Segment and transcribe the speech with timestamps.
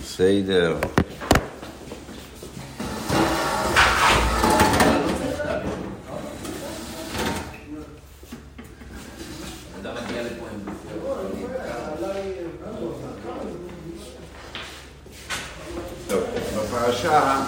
[0.00, 0.76] בסדר.
[16.56, 17.46] בפרשה,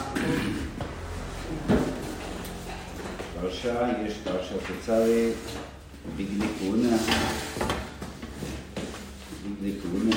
[3.36, 5.32] בפרשה יש פרשת תצרי,
[6.16, 6.46] ביגלי
[9.82, 10.16] כהונה,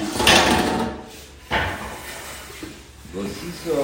[3.11, 3.83] והוסיסו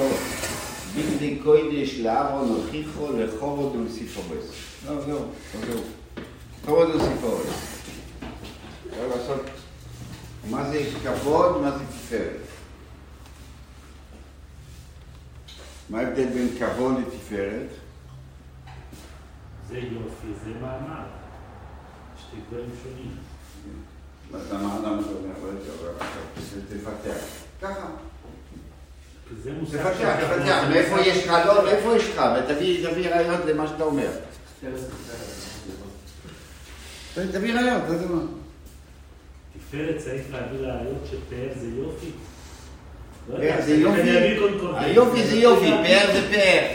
[0.96, 4.46] ביגלי קוידש לאהרון הוכיחו לחורוד ולסיפורס.
[4.86, 5.26] לא, זהו,
[5.66, 5.80] זהו.
[6.66, 7.48] חורוד ולסיפורס.
[8.90, 9.42] אפשר לעשות,
[10.50, 12.42] מה זה כבוד, מה זה תפארת.
[15.90, 17.68] מה ההבדל בין כבוד לתפארת?
[19.70, 21.04] זה יופי, זה מאמר.
[22.18, 23.16] שתי דברים שונים.
[24.34, 25.00] למה למה אתה אומר,
[25.42, 25.58] אבל
[26.70, 27.18] תפתח.
[27.62, 27.88] ככה.
[29.44, 30.16] זה תפתח.
[30.20, 30.64] תפתח.
[30.70, 31.34] מאיפה יש לך?
[31.46, 32.22] לא, מאיפה יש לך?
[32.40, 34.08] ותביא תביא ראיות למה שאתה אומר.
[37.14, 38.22] תביא ראיות, אתה יודע מה.
[39.58, 42.12] תפארת צריך להביא ראיות שפאר זה יופי.
[43.30, 44.40] לא פאר זה יופי?
[44.62, 46.68] כל- היופי זה יופי, פאר זה פאר.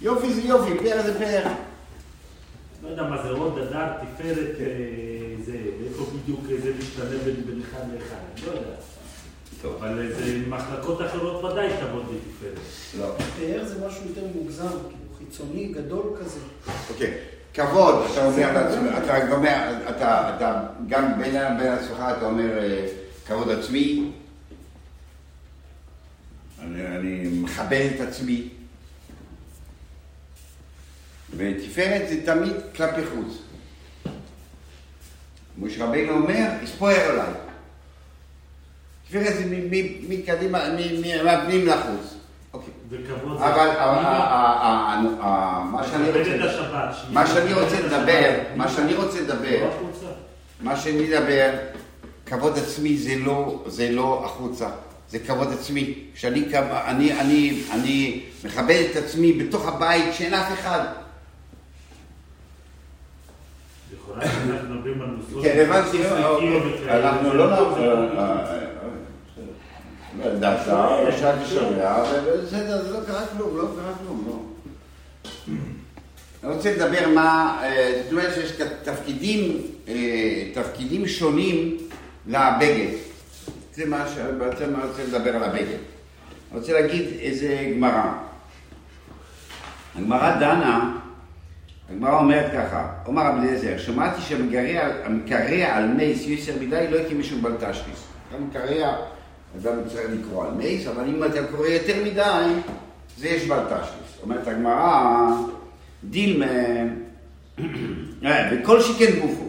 [0.00, 1.44] יופי זה יופי, פאר זה פאר.
[2.82, 4.64] לא יודע מה זה רוד, הדר, תפארת, אה, זה,
[6.24, 8.74] בדיוק זה משתנה בין אחד לאחד, אני לא יודע.
[9.62, 9.74] טוב.
[9.84, 12.58] אבל זה מחלקות אחרות ודאי כבוד לתפארת.
[12.98, 13.14] לא.
[13.36, 16.40] פאר זה משהו יותר מוגזם, כאילו חיצוני, גדול כזה.
[16.90, 17.18] אוקיי.
[17.54, 22.86] כבוד, אתה אומר לעצמך, אתה אומר, אתה, אתה גם בין בין עצמך אתה אומר אה,
[23.26, 24.10] כבוד עצמי,
[26.62, 28.48] אני, אני מכבד את עצמי,
[31.36, 33.43] ותפארת זה תמיד כלפי חוץ.
[35.58, 37.32] משה רבינו אומר, הספויר עליי.
[39.10, 40.64] זה מ- מקדימה,
[41.24, 42.14] מהפנים לחוץ.
[43.38, 43.68] אבל
[45.70, 47.80] מה שאני רוצה...
[47.80, 48.38] לדבר.
[48.56, 49.70] מה שאני רוצה לדבר, לא.
[50.60, 51.50] מה שאני מדבר,
[52.26, 54.68] כבוד עצמי זה לא, זה לא החוצה,
[55.10, 55.94] זה כבוד עצמי.
[56.14, 56.44] כשאני
[56.86, 60.80] אני, אני, אני מכבד את עצמי בתוך הבית שאין אף אחד.
[60.80, 60.92] לכאורה אנחנו
[63.44, 63.93] מדברים על מוסדות...
[65.42, 66.42] כן, הבנתי, מוסדות
[66.74, 67.10] וכאלה.
[67.10, 67.78] אנחנו לא נעבור...
[70.24, 70.66] ידעת,
[71.18, 74.38] שאלתי שומע, ובסדר, זה לא קרה כלום, לא קרה כלום, לא.
[76.44, 81.76] אני רוצה לדבר מה, אה, זאת אומרת שיש תפקידים, אה, תפקידים שונים
[82.26, 82.88] לבגד.
[83.74, 85.78] זה מה שבעצם אני רוצה לדבר על הבגד.
[86.50, 88.12] אני רוצה להגיד איזה גמרא.
[89.96, 90.96] הגמרא דנה,
[91.90, 97.42] הגמרא אומרת ככה, אומר רבי אליעזר, שמעתי שהמקרע על מייס יוסר מדי לא יקים משום
[97.42, 98.04] בל תשחיס.
[98.34, 98.96] המקרע,
[99.62, 102.52] אדם צריך לקרוא על מייס, אבל אם אתה קורא יותר מדי,
[103.18, 104.22] זה יש בל תשחיס.
[104.22, 105.26] אומרת הגמרא,
[106.04, 106.46] דילמה,
[108.24, 109.44] אה, וכל שכן גופו.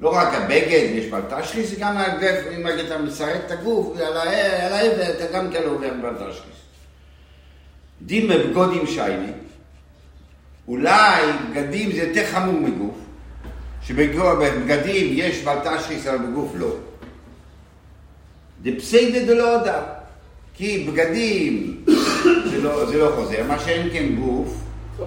[0.00, 4.16] לא רק הבגד, יש בל תשחיס, זה גם הגף, אם אתה מסרט את הגוף, על
[4.16, 6.56] ה- על העבד, אתה גם כן עובר בל תשחיס.
[8.02, 9.32] דילמה בגודים שייני,
[10.68, 12.94] אולי בגדים זה יותר חמור מגוף,
[13.82, 16.70] שבבגדים יש בל תשחיס, אבל בגוף לא.
[18.62, 19.82] דפסיידא דלא הודע.
[20.54, 21.84] כי בגדים
[22.50, 24.54] זה לא, זה לא חוזר, מה שאין כן גוף,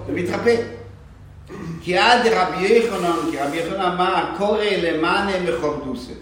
[0.06, 0.56] זה מתרפא.
[1.82, 6.12] כי עד רבי יחנון, כי רבי יחנון אמר, קורא למאנה מכבדוסה.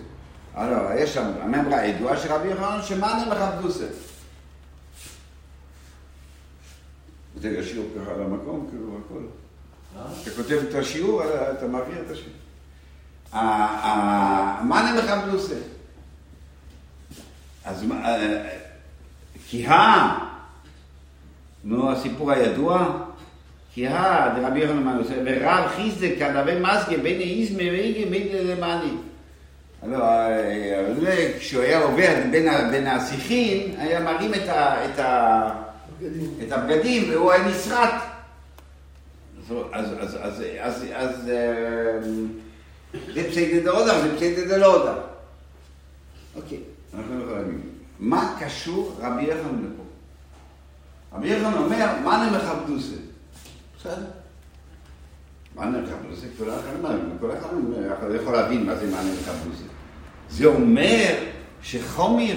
[0.55, 3.85] הלו, יש שם, הממרה ידועה של רבי יחנון, שמאנה מכבדוסה.
[7.37, 9.21] זה השיעור ככה על המקום, כאילו, הכל.
[10.23, 11.23] אתה כותב את השיעור,
[11.59, 12.33] אתה מעביר את השיעור.
[14.63, 15.55] מאנה מכבדוסה.
[17.65, 18.49] אז מה, אה,
[19.49, 20.19] כי ה...
[21.65, 23.01] נו, הסיפור הידוע,
[23.75, 24.35] כי ה...
[24.37, 28.93] דרבי יוחנן מה עושה, ורב חיסדק כדבי מסגה בין איזמי ואיגי בין למאני.
[29.83, 32.15] הלוא, אה, זה, כשהוא היה עובר
[32.71, 34.49] בין השיחים, היה מרים את,
[34.99, 35.51] ה,
[36.47, 37.95] את, הבגדים והוא היה נסרט.
[39.49, 41.99] אז, אז, אז, אז, אז, אה,
[43.15, 44.95] זה פסיידא דאודה, זה פסיידא דלאודה.
[46.37, 46.59] אוקיי,
[46.95, 47.61] אנחנו יכולים.
[47.99, 49.83] מה קשור רבי יחנן לפה?
[51.13, 52.97] רבי יחנן אומר, מה נמכבדוסה?
[53.79, 54.05] בסדר.
[55.55, 56.27] מה נמכבדוסה?
[56.39, 56.73] כל אחד
[57.21, 59.65] כל אחד יכול להבין מה זה מה נמכבדוסה.
[60.31, 61.15] זה אומר
[61.63, 62.37] שחומר,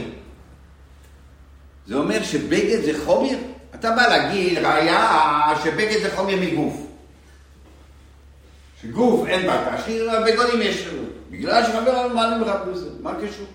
[1.88, 3.38] זה אומר שבגד זה חומר?
[3.82, 6.88] אתה בא להגיד ראיה שבגד זה חומר מגוף.
[8.82, 11.04] שגוף אין בה תשחיר, אבל בגדים יש לנו.
[11.32, 12.86] בגלל שרבי יחנן מה נמכבדוסה?
[13.02, 13.46] מה קשור?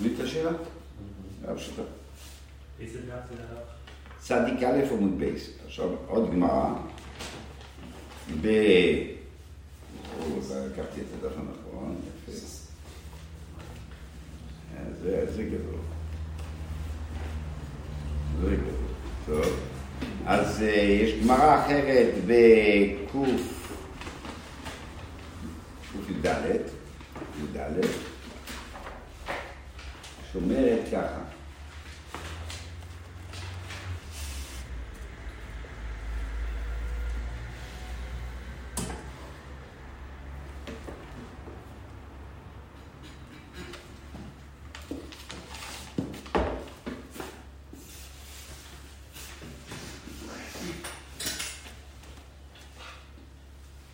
[0.00, 0.50] מבין את השאלה?
[1.40, 1.82] שאלה פשוטה.
[2.80, 3.66] איזה דף זה הרב?
[4.18, 5.50] צדיק א' עמוד בייס.
[5.66, 6.74] עכשיו עוד גמרא.
[8.40, 8.48] ב...
[10.50, 11.96] לקחתי את הדף הנכון,
[12.28, 12.46] יפה.
[14.76, 15.97] אה, זה גדול.
[20.26, 23.12] אז אה, יש גמרא אחרת בק'
[26.08, 26.26] ק"ד,
[27.42, 27.84] י"ד,
[30.32, 31.38] שאומרת ככה.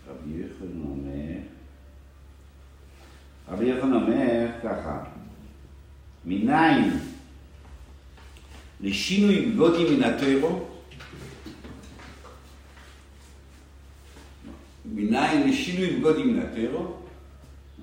[0.09, 1.39] רבי יוחנן אומר,
[3.49, 5.05] רבי יוחנן אומר ככה,
[6.25, 6.99] מניין
[9.91, 10.65] מן הטרו,
[14.85, 16.95] מניין לשינוי מן הטרו,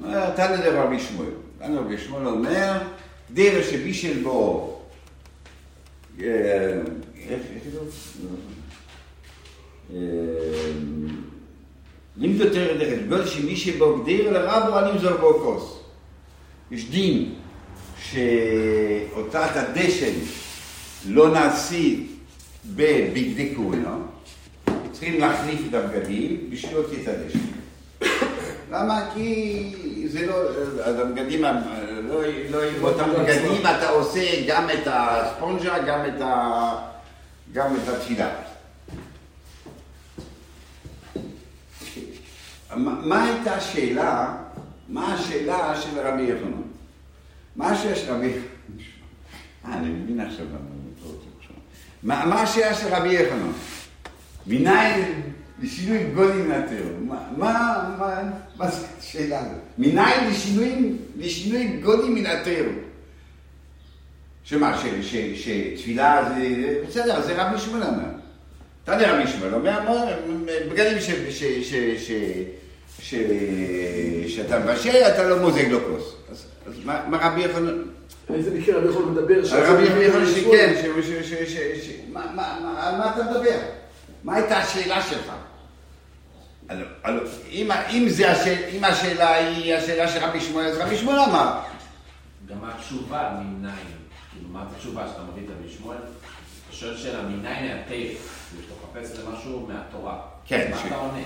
[0.04, 1.30] אומר, תנא דרבי שמואל.
[1.60, 2.82] תנא רבי שמואל אומר,
[3.34, 4.82] דרך שבישל בו,
[6.22, 6.82] אה,
[7.30, 7.90] איך כתוב?
[12.18, 15.80] לימדו תרא דרך, גודל שמי שבו גדיר לרבו אני מזור בו כוס.
[16.72, 17.34] יש דין
[18.04, 20.41] שאותת הדשן
[21.06, 22.12] לא נעשית
[22.66, 23.96] בבגדי כהונה,
[24.92, 27.40] צריכים להחליף את הבגדים בשביל להוציא את הדשן.
[28.72, 29.10] למה?
[29.14, 30.50] כי זה לא,
[30.84, 31.42] אז הבגדים,
[32.04, 36.72] לא, לא יהיו אותם בגדים, אתה עושה גם את הספונג'ה, גם את, ה,
[37.54, 38.30] גם את התפילה.
[42.76, 44.34] מה הייתה השאלה,
[44.90, 46.62] מה השאלה של רבי יוחנן?
[47.56, 48.34] מה של רבי?
[49.66, 51.56] אה, אני מבין עכשיו למה אני לא רוצה עכשיו.
[52.04, 53.52] מה מה השאלה של רבי יוחנן?
[54.48, 55.22] מניין
[55.62, 56.94] לשינוי גודל מן?
[57.08, 57.54] מה- מה
[58.00, 58.22] מה-
[58.58, 59.52] מה זה השאלה הזאת?
[59.78, 61.68] מניין לשינוי- לשינוי
[62.10, 62.72] מן התיאור?
[64.44, 64.82] שמה,
[65.36, 66.44] שתפילה זה,
[66.88, 68.04] בסדר, זה רבי שמואל אומר.
[68.84, 70.18] אתה יודע רבי שמואל אומר, אומר,
[70.72, 72.10] בגדים ש- ש- ש-
[73.00, 73.16] ש-
[74.36, 76.16] שאתה מבשל, אתה לא מוזג לו כוס.
[76.32, 76.46] אז
[76.86, 77.78] מה רבי יוחנן,
[78.30, 79.34] איזה מקרה רבי יכול לדבר?
[79.54, 83.60] רבי יוחנן שכן, ש- ש- ש- ש- ש- מה- מה- מה- על מה אתה מדבר?
[84.24, 85.32] מה הייתה השאלה שלך?
[87.52, 91.60] אם השאלה היא השאלה של רבי שמואל, אז רבי שמואל אמר.
[92.50, 93.76] גם התשובה מניין,
[94.32, 95.98] כאילו מה התשובה שאתה מביא את רבי שמואל?
[95.98, 100.18] אתה שואל שאלה, מניין הטף, כאילו שאתה מחפש לזה משהו מהתורה.
[100.46, 101.22] כן, מה אתה עונה?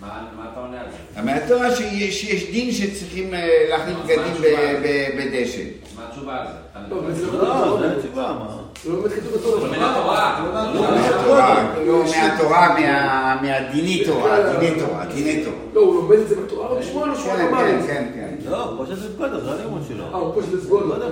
[0.00, 0.08] מה
[0.52, 0.86] אתה עונה על
[1.16, 1.22] זה?
[1.22, 4.48] מהתורה שיש שיש דין שצריכים אה, להחליף אז בגדים מה התשובה?
[4.48, 5.60] ב- ב- בדשן.
[5.86, 6.52] אז מה התשובה על זה?
[6.90, 8.56] לא, זה לא לא, התשובה, מה?
[8.84, 9.68] זה לא באמת כתוב בתורה.
[9.68, 10.74] אבל.
[10.74, 15.56] לא, לא, מהתורה, לא מהתורה, מה- מהדיני תורה, דיני תורה, דיני תורה.
[15.74, 17.86] לא, הוא לומד את זה בתורה, רבי שמואל או שמואל כן, אמר כן?
[17.86, 18.50] כן, כן.
[18.50, 20.16] לא, פה שזה בגודל, זה הלימוד אה, שלו.
[20.16, 21.08] הוא פה שזה סגול, לא אה,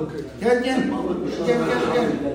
[0.00, 0.20] אוקיי.
[0.40, 0.90] כן, כן,
[1.46, 1.60] כן,
[1.94, 2.30] כן, כן.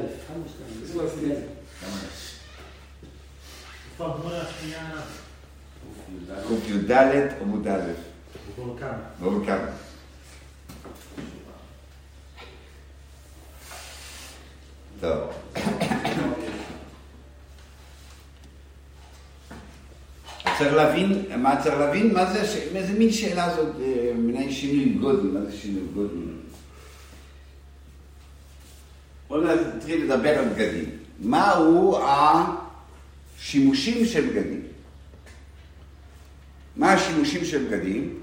[6.23, 6.87] השנייה?
[6.87, 7.81] ק"ד עמוד א',
[9.45, 9.67] כמה.
[14.99, 15.29] טוב.
[20.57, 22.13] צריך להבין, מה צריך להבין?
[22.13, 22.39] מה זה,
[22.75, 26.15] איזה מין שאלה זאת, אה, מנין שינוי גודל, מה זה שינוי גודל?
[29.27, 29.41] בואו
[29.75, 30.89] נתחיל לדבר על בגדים.
[31.19, 31.99] מהו
[33.37, 34.74] השימושים של בגדים?
[36.77, 38.13] מה השימושים של בגדים?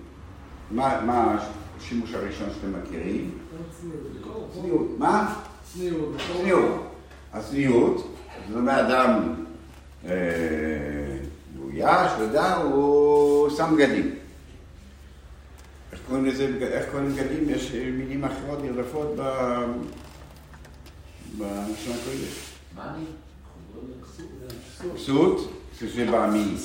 [0.71, 1.39] מה, מה
[1.79, 3.31] השימוש הראשון שאתם מכירים?
[4.55, 4.87] צניעות.
[4.99, 5.35] מה?
[5.73, 6.17] צניעות.
[6.41, 6.89] צניעות.
[7.33, 8.15] הצניעות,
[8.49, 9.35] זאת אומרת, אדם
[10.05, 10.13] אה,
[11.57, 14.15] מבויש, ודם, הוא שם בגדים.
[15.93, 17.49] איך קוראים לזה, איך קוראים בגדים?
[17.51, 19.67] יש מילים אחרות נרדפות ב-
[21.39, 22.53] בלשון הקודש.
[22.77, 23.05] מה אני?
[24.97, 26.57] כסות, שזה בא מ...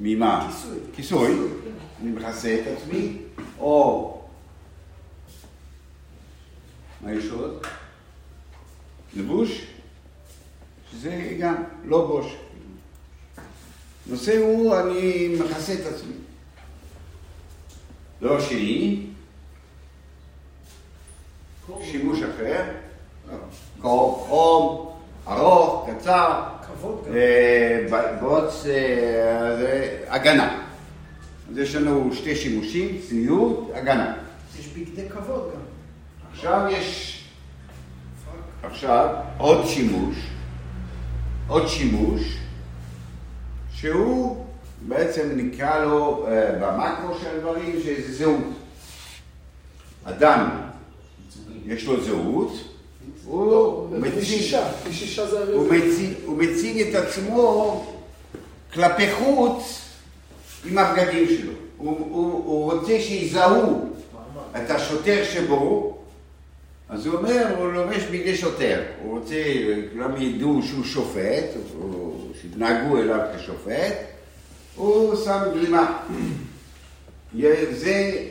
[0.00, 0.50] ממה?
[0.50, 0.78] כיסוי.
[0.92, 1.48] כיסוי.
[2.02, 3.16] אני מכסה את עצמי,
[3.58, 4.14] או...
[7.00, 7.64] מה יש עוד?
[9.16, 9.66] לבוש,
[10.90, 12.36] שזה גם לא בוש.
[14.08, 16.14] הנושא הוא, אני מכסה את עצמי.
[18.20, 19.06] לא שלי,
[21.82, 22.64] שימוש אחר,
[23.80, 24.96] קור, חום,
[25.28, 26.42] ארוך, קצר,
[27.14, 30.62] אה, בוץ, אה, זה הגנה.
[31.50, 34.14] אז יש לנו שתי שימושים, צניעות, הגנה.
[34.58, 35.60] יש בגדי כבוד גם.
[36.32, 37.20] עכשיו יש,
[38.62, 40.16] עכשיו עוד שימוש,
[41.48, 42.38] עוד שימוש,
[43.72, 44.46] שהוא
[44.88, 48.44] בעצם נקרא לו אה, במקרו של הדברים, שזה זהות.
[50.04, 50.48] אדם,
[51.66, 52.52] יש לו זהות,
[53.28, 53.90] הוא
[54.90, 55.68] שישה זה הוא.
[56.38, 57.84] מציג, את עצמו
[58.72, 59.80] כלפי חוץ
[60.64, 61.52] עם הבגדים שלו.
[61.76, 63.90] הוא, הוא, הוא רוצה שיזהו
[64.56, 65.98] את השוטר שבו,
[66.88, 68.82] אז הוא אומר, הוא לובש בגדי שוטר.
[69.02, 69.34] הוא רוצה,
[69.92, 71.44] כולם ידעו שהוא שופט,
[71.80, 73.94] או שיתנהגו אליו כשופט,
[74.76, 75.98] הוא שם גלימה.
[77.72, 78.26] זה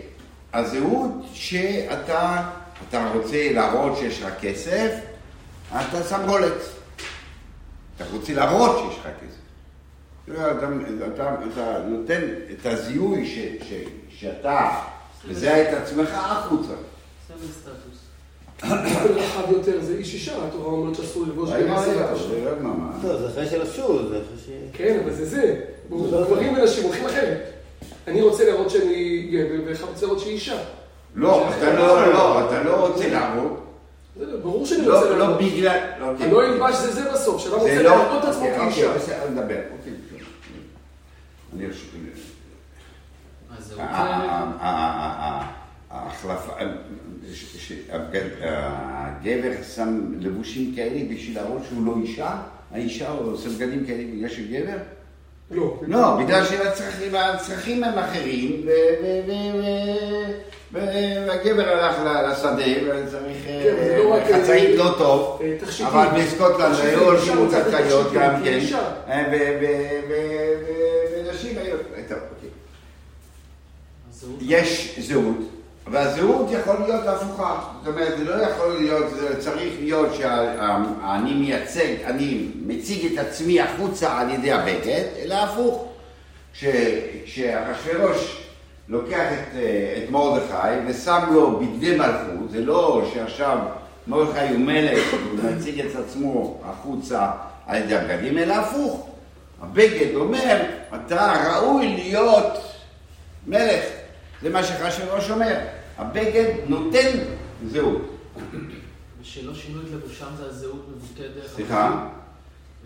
[0.54, 2.50] הזהות שאתה
[2.90, 4.92] אתה רוצה להראות שיש לך כסף,
[5.72, 6.70] אתה שם רולקס.
[7.96, 9.38] אתה רוצה להראות שיש לך כסף.
[10.32, 10.68] אתה,
[11.14, 13.74] אתה, אתה, נותן את הזיהוי ש, ש,
[14.10, 14.70] שאתה
[15.28, 16.74] מזהה את עצמך החוצה.
[19.16, 21.26] רחב יותר זה איש אישה, התורה אומרת שאסור
[22.46, 22.96] לא ממש.
[23.02, 24.50] טוב, זה אחרי שלבשו, זה אחרי ש...
[24.74, 25.62] כן, אבל זה זה.
[25.90, 27.52] גברים ונשים הולכים אחרת.
[28.08, 30.60] אני רוצה להראות שאני גבר, ואחד רוצה להראות שהיא אישה.
[31.18, 33.64] לא, אתה לא, לא, אתה לא רוצה להראות.
[34.20, 35.38] זה ברור שאני רוצה לא, לא.
[35.38, 35.80] בגלל...
[36.02, 36.26] אוקיי.
[36.26, 37.82] אני לא ילבש זה זה בסוף, שאדם רוצה לא...
[37.84, 38.86] להראות את עצמו אוקיי, כאישה.
[38.88, 39.44] אוקיי, בסדר, נדבר.
[39.78, 39.94] אוקיי.
[41.56, 41.86] אני חושב...
[43.58, 43.80] אז זהו.
[43.80, 45.48] ה- ה- ה- ה-
[45.92, 46.52] ההחלפה,
[48.10, 52.36] הגבר שם לבושים כאלה בשביל להראות שהוא לא אישה,
[52.72, 54.78] האישה עושה בגדים כאלה בגלל שהוא גבר?
[55.52, 55.80] לא.
[55.88, 58.62] לא, בגלל שהצרכים הצרכים הם אחרים,
[60.72, 61.96] והגבר הלך
[62.32, 65.88] לשדה וצריך כן, זה לא רק, חצאית אה, לא טוב, אה.
[65.88, 68.60] אבל בסקוטלנד היו הולכים קרקעיות גם כן.
[69.10, 69.24] אה,
[71.28, 72.50] ונשים היו, אוקיי.
[74.42, 75.38] יש זהות,
[75.92, 77.60] והזהות יכול להיות הפוכה.
[77.84, 83.62] זאת אומרת, זה לא יכול להיות, זה צריך להיות שאני מייצג, אני מציג את עצמי
[83.62, 85.88] החוצה על ידי הבגד, אלא הפוך.
[86.54, 86.66] כש-
[87.26, 88.47] כשאחשוורוש
[88.90, 93.58] לוקח את, אה, את מרדכי ושם לו בגדי מלכות, זה לא שעכשיו
[94.08, 97.32] מרדכי הוא מלך והוא מציג את עצמו החוצה
[97.66, 99.10] על ידי הבגדים, אלא הפוך.
[99.62, 100.64] הבגד אומר,
[100.96, 102.54] אתה ראוי להיות
[103.48, 103.84] מלך.
[104.42, 105.60] זה מה שאחשוורוש אומר.
[105.98, 107.18] הבגד נותן
[107.68, 108.02] זהות.
[109.22, 111.88] ושלא שינו את לבושם זה הזהות מבוטאת דרך סליחה?
[111.88, 112.10] הבגדים?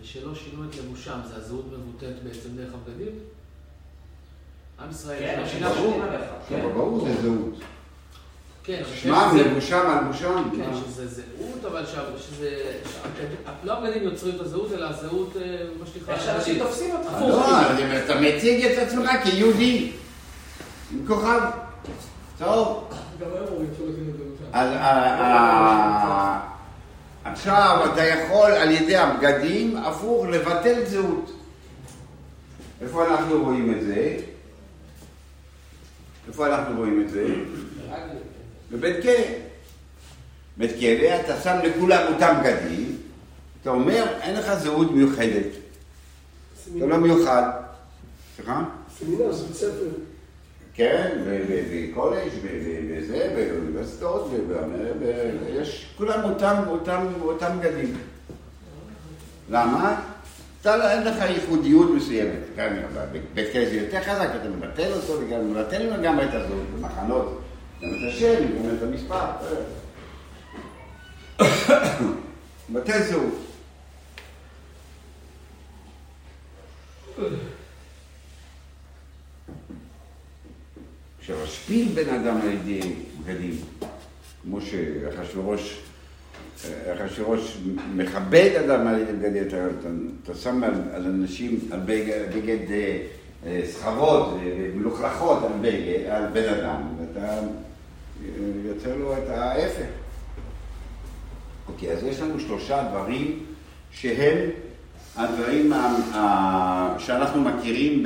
[0.00, 3.12] ושלא שינו את לבושם זה הזהות מבוטאת בעצם דרך הבגדים?
[4.84, 5.42] עם ישראל כן,
[6.48, 6.60] כן.
[6.60, 7.54] אבל ברור זה זהות.
[8.64, 10.42] כן, אבל שמם, שזה- לבושם, מלבושם.
[10.56, 11.84] כן, שזה זהות, אבל
[12.18, 12.50] שזה...
[13.64, 15.42] לא הבגדים יוצרים את הזהות, אלא הזהות, אה,
[15.80, 16.14] מה שנקרא...
[16.14, 16.58] איך שאנשים.
[16.58, 17.12] תופסים אותך.
[17.20, 17.60] לא,
[18.04, 19.92] אתה מציג את עצמך כיהודי,
[20.92, 21.40] עם כוכב.
[22.38, 22.84] טוב.
[24.54, 26.38] אה, אה,
[27.24, 31.32] עכשיו אתה יכול על ידי הבגדים, הפוך, לבטל זהות.
[32.82, 34.16] איפה אנחנו רואים את זה?
[36.28, 37.26] איפה אנחנו רואים את זה?
[38.72, 39.12] בבית כלא.
[40.56, 42.96] בית כלא אתה שם לכולם אותם בגדים,
[43.62, 45.46] אתה אומר, אין לך זהות מיוחדת.
[46.76, 47.50] אתה לא מיוחד.
[48.36, 48.64] סליחה?
[48.98, 49.88] סמינר, זה בית ספר.
[50.74, 51.40] כן, ו-
[52.42, 54.30] וזה, ואוניברסיטאות,
[55.00, 57.96] ויש כולם אותם בגדים.
[59.50, 60.11] למה?
[60.62, 62.38] אתה לא, אין לך ייחודיות מסוימת.
[62.58, 67.40] אבל בית כלא זה יותר חזק, אתה מבטל אותו, וגם מבטל גם את הזהות במחנות,
[67.82, 69.24] גם את השם, גם את המספר.
[72.70, 73.34] מבטל זהות.
[81.20, 83.56] כשמשפיל בן אדם על ידי בגדים,
[84.42, 85.80] כמו שאחשוורוש
[87.06, 87.58] אחשוורוש
[87.94, 89.56] מכבד אדם על ידי בגדים, אתה,
[90.22, 93.02] אתה, שם על, אנשים, על בגד, בגד אה,
[93.46, 97.44] אה, סחבות ומלוכלכות על, בגד, על בן אדם, ואתה אה,
[98.64, 99.86] יוצר לו את ההפך.
[101.68, 103.46] אוקיי, אז יש לנו שלושה דברים
[103.90, 104.50] שהם
[105.16, 105.72] הדברים
[106.98, 108.04] שאנחנו מכירים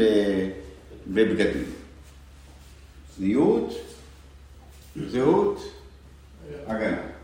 [1.06, 1.64] בבגדים.
[3.16, 3.74] צניעות,
[5.06, 5.62] זהות,
[6.66, 7.15] הגנה.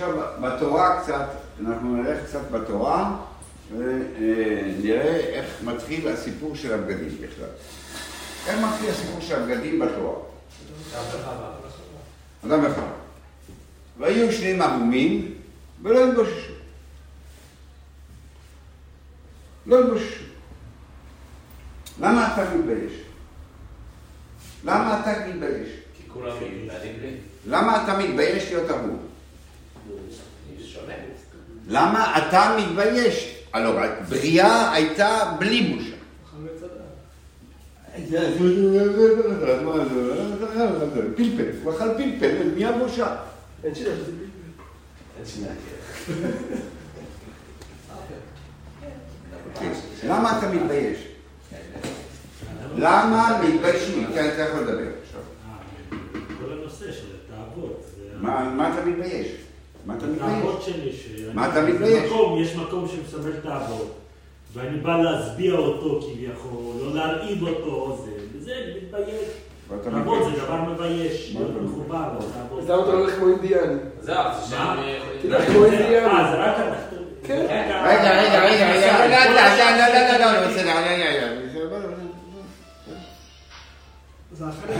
[0.00, 1.26] עכשיו, בתורה קצת,
[1.60, 3.16] אנחנו נלך קצת בתורה
[3.76, 7.48] ונראה איך מתחיל הסיפור של הבגדים בכלל.
[8.46, 10.18] איך מתחיל הסיפור של הבגדים בתורה?
[12.46, 12.82] אדם אחד.
[13.98, 15.34] והיו שני מרומים
[15.82, 16.52] ולא התגוששו.
[19.66, 20.24] לא התגוששו.
[22.00, 22.92] למה אתה מתבייש?
[24.64, 25.68] למה אתה מתבייש?
[25.96, 27.16] כי כולם בלי.
[27.46, 29.07] למה אתה מתבייש להיות אהוב?
[30.64, 30.92] שונה.
[31.68, 33.34] למה אתה מתבייש?
[33.52, 35.98] הלוא בריאה הייתה בלי בושה.
[41.16, 43.16] פלפל, הוא אכל פלפל, מי הבושה?
[43.64, 44.12] אין שיטה שזה
[50.04, 50.98] למה אתה מתבייש?
[52.76, 54.06] למה מתביישים?
[54.14, 55.20] כן, אתה יכול לדבר עכשיו.
[56.40, 57.84] כל הנושא של התאוות.
[58.20, 59.47] מה אתה מתבייש?
[59.86, 61.08] מה אתה מתבייש?
[61.34, 62.10] מה אתה מתבייש?
[62.40, 63.94] יש מקום שמסמל תאוות,
[64.52, 69.28] ואני בא להשביע אותו כביכול, לא להרעיב אותו, זה, וזה, אני מתבייש.
[69.90, 70.30] תאוות זה.
[70.40, 72.08] דבר מבייש, להיות אתה מחובר.
[72.58, 73.78] אז למה אתה לא הולך כמו אינדיאני?
[74.00, 74.18] זהו.
[75.22, 76.06] תלך כמו אינדיאני.
[76.06, 77.04] אה, זה רק התחתון.
[77.24, 77.46] כן.
[77.50, 81.38] רגע, רגע, רגע, רגע, רגע, לא, לא, לא, לא, לא, לא, בסדר, רגע, רגע, רגע.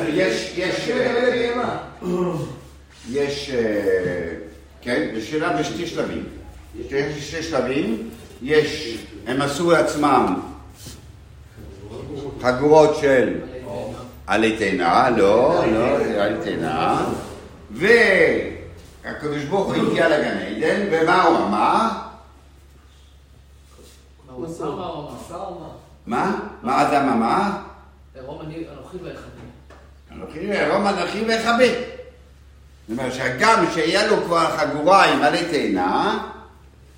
[0.08, 0.90] יש, יש,
[3.10, 4.27] יש, אה,
[4.80, 6.24] כן, זו שאלה בשתי שלבים.
[6.90, 8.10] יש שתי שלבים,
[8.42, 10.40] יש, הם עשו לעצמם
[12.42, 13.40] חגורות של
[14.26, 17.06] עלי תאנה, לא, לא, עלי תאנה,
[17.70, 21.88] והקדוש ברוך הוא הגיע לגן עדן, ומה הוא אמר?
[26.06, 26.40] מה?
[26.62, 26.82] מה?
[26.82, 27.50] אדם אמר?
[28.26, 29.50] רום אני אנוכי ואחדים.
[30.12, 31.97] אנוכי ואכבד.
[32.88, 36.18] זאת אומרת שהגם שהיה לו כבר חגורה עם עלי תאנה,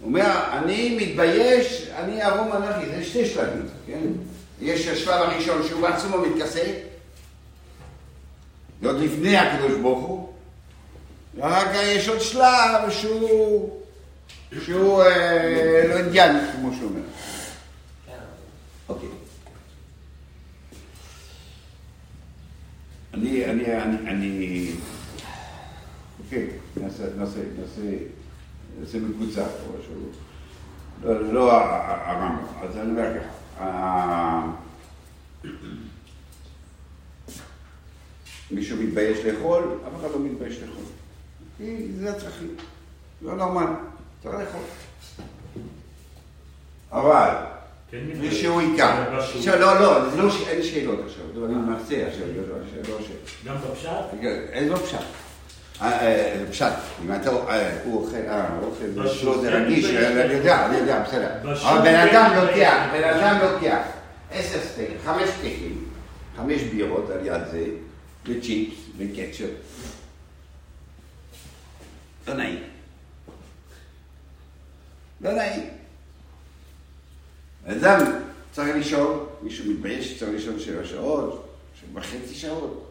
[0.01, 4.01] הוא אומר, אני מתבייש, אני ארום אנוכי, זה שתי שלבים, כן?
[4.61, 6.63] יש השלב הראשון שהוא עצמו מתכסה,
[8.85, 10.33] עוד לפני הקדוש ברוך הוא,
[11.35, 13.81] ואחר כך יש עוד שלב שהוא,
[14.65, 17.01] שהוא אה, לא אינדיאני, כמו שהוא אומר.
[18.89, 19.09] אוקיי.
[23.15, 23.65] אני, אני,
[24.09, 24.71] אני,
[26.33, 27.81] אוקיי, נעשה, נעשה, נעשה,
[28.81, 29.95] נעשה מקוצר או משהו.
[31.05, 33.13] לא, לא הרמב"ם, אז אני אומר
[33.57, 34.47] ככה,
[38.51, 40.85] מישהו מתבייש לאכול, אף אחד לא מתבייש לאכול.
[41.59, 42.55] כי זה הצרכים,
[43.23, 43.67] לא נורמל,
[44.23, 44.61] צריך לאכול.
[46.93, 47.35] אבל
[47.91, 47.99] כן.
[48.21, 52.43] מישהו משהו- עכשיו, לא, לא, זה לא אין שאלות עכשיו, לא, אני מרצה עכשיו, לא,
[52.49, 52.99] לא, לא.
[53.45, 53.91] גם בפשט?
[54.19, 54.99] רגע, אין לו פשט.
[55.83, 56.73] אה, אה, פשט,
[57.05, 59.85] אם אתה, אה, הוא אוכל, אה, אוכל, בשוק, שלו זה כן, רגיש.
[59.85, 61.31] אני יודע, אני יודע, בסדר.
[61.45, 62.47] בשוק, אבל בן אדם.
[62.47, 63.83] לוקח, בן אדם לוקח
[64.31, 65.85] עשר סטייק, חמש סטייקים,
[66.37, 67.65] חמש בירות על יד זה,
[68.27, 69.51] וצ'יפס וקטשופ.
[72.29, 72.63] לא נעים.
[75.21, 75.67] לא נעים.
[77.67, 78.01] אדם
[78.53, 82.90] צריך לשאול, מישהו מתבייש שצריך לשאול שבע שעות, שבע וחצי שעות.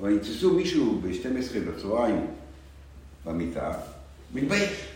[0.00, 2.26] אבל יתפסו מישהו ב-12 בצהריים
[3.24, 3.72] במיטה,
[4.34, 4.88] מתבייש.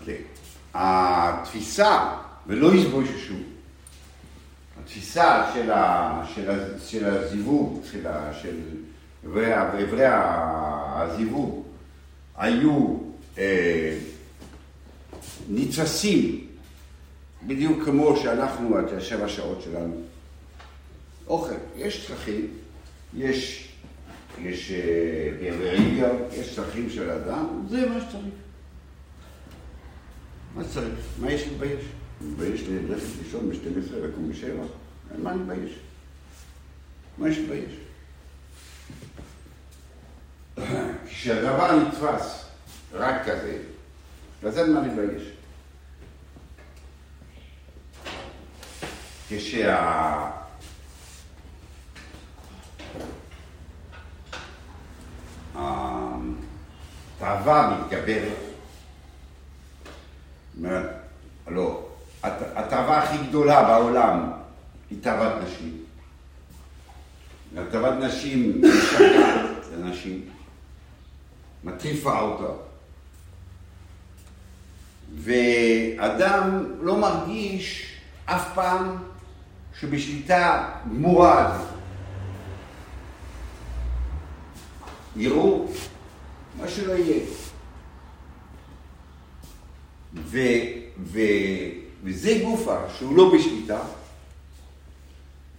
[0.00, 0.18] אוקיי.
[0.74, 3.34] התפיסה, ולא יסבוששו,
[4.82, 8.56] התפיסה של, ה, של, ה, של הזיווג, של, ה, של
[10.04, 11.62] ה- הזיווג,
[12.36, 12.96] היו
[13.38, 13.98] אה,
[15.48, 16.46] נתפסים
[17.46, 19.94] בדיוק כמו שאנחנו, את השבע שעות שלנו.
[21.26, 22.46] אוכל, יש צרכים,
[23.16, 23.68] יש,
[24.42, 28.34] יש אה, ביולוגיה, יש צרכים של אדם, זה מה שצריך.
[30.54, 30.94] מה שצריך?
[31.20, 31.84] מה יש להתבייש?
[32.20, 34.44] מתבייש ללכת לישון ב-12 ולקום ב-7?
[35.14, 35.72] אין מה להתבייש.
[37.18, 37.72] מה יש להתבייש?
[41.08, 42.44] כשהדבר נתפס
[42.92, 43.58] רק כזה,
[44.58, 45.22] אין מה להתבייש.
[49.30, 50.30] כשה...
[57.16, 58.38] התאווה מתגברת,
[60.56, 60.90] אומרת,
[61.46, 61.80] הלוא,
[62.22, 64.30] הת- התאווה הכי גדולה בעולם
[64.90, 65.84] היא תאוות נשים.
[67.70, 69.40] תאוות נשים משגעת
[69.78, 70.28] לנשים,
[71.64, 72.69] מטריפה אותה.
[75.16, 78.96] ואדם לא מרגיש אף פעם
[79.80, 81.56] שבשליטה זה.
[85.16, 85.66] יראו
[86.60, 87.26] מה שלא יהיה.
[90.14, 90.38] ו,
[91.02, 91.20] ו,
[92.04, 93.80] וזה גופה שהוא לא בשליטה,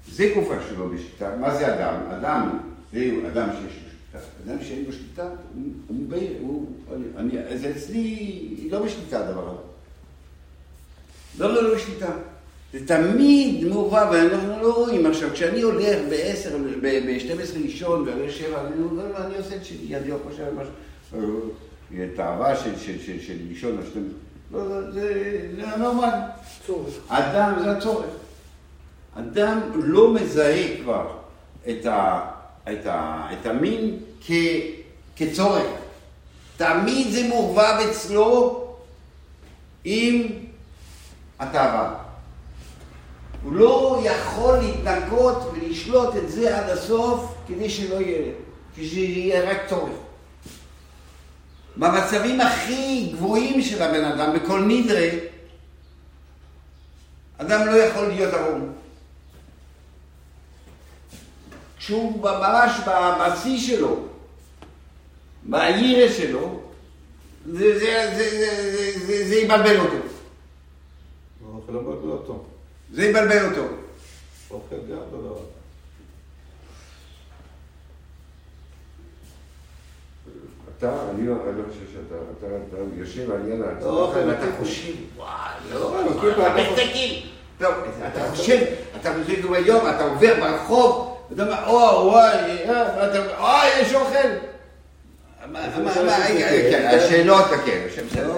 [0.08, 1.36] זה גופה שהוא לא בשליטה.
[1.40, 1.96] מה זה אדם?
[2.12, 2.60] אדם
[2.94, 3.91] זה אדם שיש לו.
[4.16, 5.30] אדם שאין לו שליטה,
[5.88, 6.66] הוא, ב- הוא
[7.18, 8.40] אני, זה אצלי
[8.72, 9.62] לא בשליטה הדבר הזה.
[11.40, 12.12] לא, לא, לא שליטה.
[12.74, 15.06] זה תמיד מעורבב, ואנחנו לא רואים.
[15.06, 16.50] עכשיו, כשאני הולך ב-10,
[16.82, 21.50] ב-12 לישון ועולה 7, אני אומר, לא, אני עושה את שלי, אני חושב על משהו.
[22.16, 22.72] תאווה של,
[23.48, 24.12] לישון על 12.
[24.52, 25.48] לא, לא, זה,
[25.78, 26.10] נורמל.
[26.68, 26.94] צורך.
[27.08, 28.06] אדם, זה הצורך.
[29.16, 31.18] אדם לא מזהה כבר
[31.70, 32.31] את, ה,
[32.64, 34.32] את, ה, את המין כ,
[35.16, 35.68] כצורך.
[36.58, 38.68] תמיד זה מעורבב אצלו
[39.84, 40.28] עם
[41.40, 41.94] התאווה.
[43.44, 48.32] הוא לא יכול להתנקות ולשלוט את זה עד הסוף כדי שלא יהיה,
[48.78, 49.94] שזה יהיה רק צורך.
[51.78, 55.10] במצבים הכי גבוהים של הבן אדם, בכל נדרה,
[57.38, 58.74] אדם לא יכול להיות ערום.
[61.82, 62.72] כשהוא ממש
[63.22, 63.96] בשיא שלו,
[65.44, 66.60] בעירה שלו,
[67.52, 69.96] זה, זה, זה, זה, זה, זה, זה יבלבל אותו.
[71.54, 72.44] אוכל לא מבלבל אותו.
[72.94, 73.64] זה יבלבל אותו.
[74.52, 75.40] אוכל גם לא...
[80.78, 84.64] אתה, אני לא לא חושב שאתה, אתה אתה יושב על יד עצמך אוכל, ואתה אוכל.
[84.64, 85.30] חושב, וואי,
[85.74, 87.28] לא, לא, מכיר אתה פעם- מסתכל.
[87.60, 87.74] טוב,
[88.08, 88.66] אתה חושב,
[89.02, 92.34] אתה חושב גם היום, אתה עובר ברחוב, אתה אומר, או, וואי,
[92.70, 94.18] אה, ואתה אומר, אוי, יש אוכל.
[96.72, 96.98] כן.
[96.98, 97.88] השאלות, כן,
[98.28, 98.36] לא,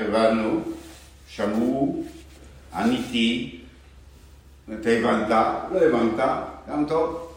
[0.00, 0.60] הבנו,
[1.28, 2.04] שמעו,
[2.74, 3.60] עניתי,
[4.80, 5.28] אתה הבנת,
[5.72, 6.26] לא הבנת,
[6.70, 7.28] גם טוב.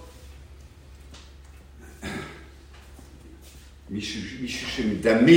[3.90, 5.32] מישהו, מישהו שמדמה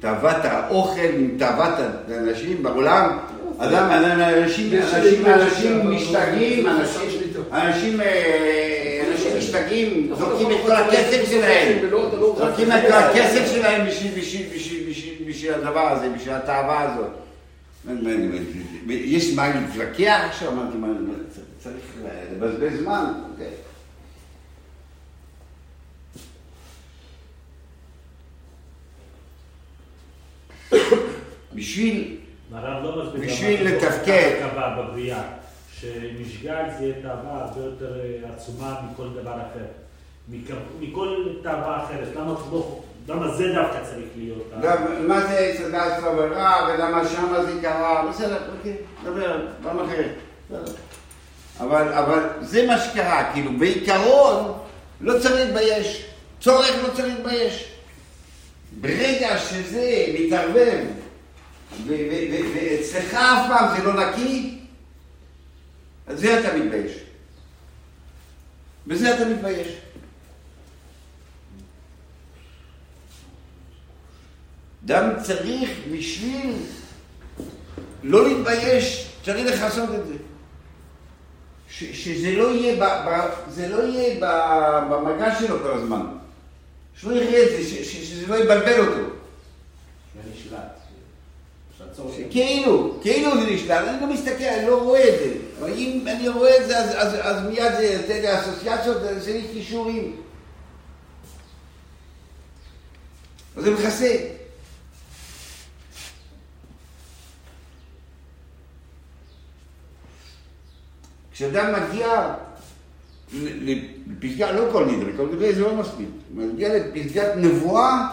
[0.00, 1.74] תאוות האוכל עם תאוות
[2.08, 3.18] האנשים בעולם,
[3.58, 6.66] אדם, אנשים, אנשים, יש משתגעים.
[6.66, 7.27] אנשים.
[7.52, 8.00] אנשים,
[9.12, 12.82] אנשים משתגעים, נכון, זורקים את נכון, כל נכון, הכסף נכון, שלהם, אתה לא- זורקים את
[12.88, 17.10] כל הכסף שלהם בשביל, בשביל, בשביל, בשביל, בשביל הדבר הזה, בשביל התאווה הזאת.
[18.88, 20.52] יש מה להתווכח עכשיו?
[20.52, 20.88] אמרתי, מה,
[21.58, 21.76] צריך
[22.32, 23.50] לבזבז זמן, אוקיי.
[31.54, 32.16] בשביל,
[32.52, 34.40] הרב לא מסביר בשביל לא לתפקד.
[35.80, 37.14] שמשגל זה תאווה
[37.44, 39.64] הרבה יותר אה, עצומה מכל דבר אחר.
[40.32, 42.08] מכ- מכל תאווה אחרת.
[43.08, 44.52] למה זה דווקא צריך להיות?
[45.06, 45.52] מה זה
[46.00, 50.10] טוב ורע, ולמה שמה זה קרה, בסדר, אוקיי, נדבר, פעם אחרת.
[51.60, 54.52] אבל, אבל זה מה שקרה, כאילו בעיקרון
[55.00, 56.04] לא צריך להתבייש,
[56.40, 57.72] צורך לא צריך להתבייש.
[58.80, 60.78] ברגע שזה מתערבב,
[61.86, 64.57] ואצלך אף פעם זה לא נקי,
[66.08, 66.92] אז זה אתה מתבייש.
[68.86, 69.68] בזה אתה מתבייש.
[74.84, 76.52] אדם צריך בשביל
[78.02, 80.14] לא להתבייש, צריך לכסות את זה.
[81.70, 84.24] ש- שזה לא יהיה, ב, ב, זה לא יהיה ב,
[84.94, 86.06] במגע שלו כל הזמן.
[86.96, 88.92] שלא יראה את זה, ש, ש, שזה לא יבלבל אותו.
[88.92, 90.87] שיהיה נשלט.
[92.30, 95.34] כאילו, כאילו זה נשלט, אני לא מסתכל, אני לא רואה את זה.
[95.60, 99.32] אבל אם אני רואה את זה, אז, אז, אז מיד זה יוצא לי אסוציאציות, זה
[99.32, 100.16] לי קישורים.
[103.56, 104.16] אז זה מכסה.
[111.32, 112.34] כשאדם מגיע
[113.32, 118.08] ל- לפסגה, לא כל נדרי, כל נדרי זה לא מספיק, מגיע לפסגת נבואה,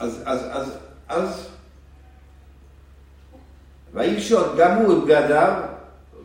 [0.00, 0.72] אז, אז, אז,
[1.08, 1.46] אז,
[3.92, 5.52] ויפשוט גם הוא את בגדיו,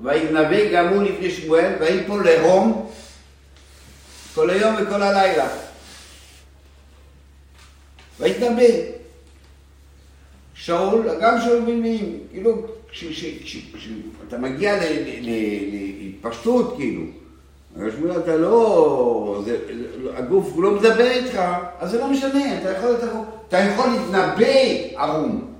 [0.03, 2.91] וינבא גם הוא לפני שמואל, ויפול לערום
[4.35, 5.47] כל היום וכל הלילה.
[8.19, 8.63] ויתנבא.
[10.53, 14.79] שאול, גם שאול בנביאים, כאילו, כשאתה מגיע
[15.21, 17.03] להתפשטות, כאילו,
[17.75, 19.57] שמואל אתה לא, זה,
[20.15, 21.41] הגוף לא מדבר איתך,
[21.79, 23.05] אז זה לא משנה, אתה יכול, אתה,
[23.47, 25.53] אתה יכול להתנבא ערום.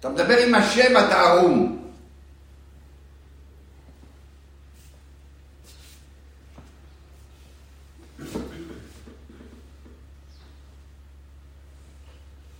[0.00, 1.78] אתה מדבר עם השם, אתה ערום.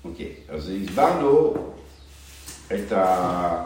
[0.04, 1.54] אוקיי, אז הסברנו
[2.74, 3.64] את ה...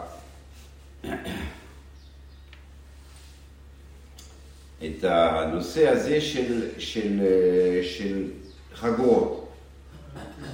[4.85, 7.19] את הנושא הזה של, של,
[7.83, 8.31] של
[8.73, 9.49] חגורות.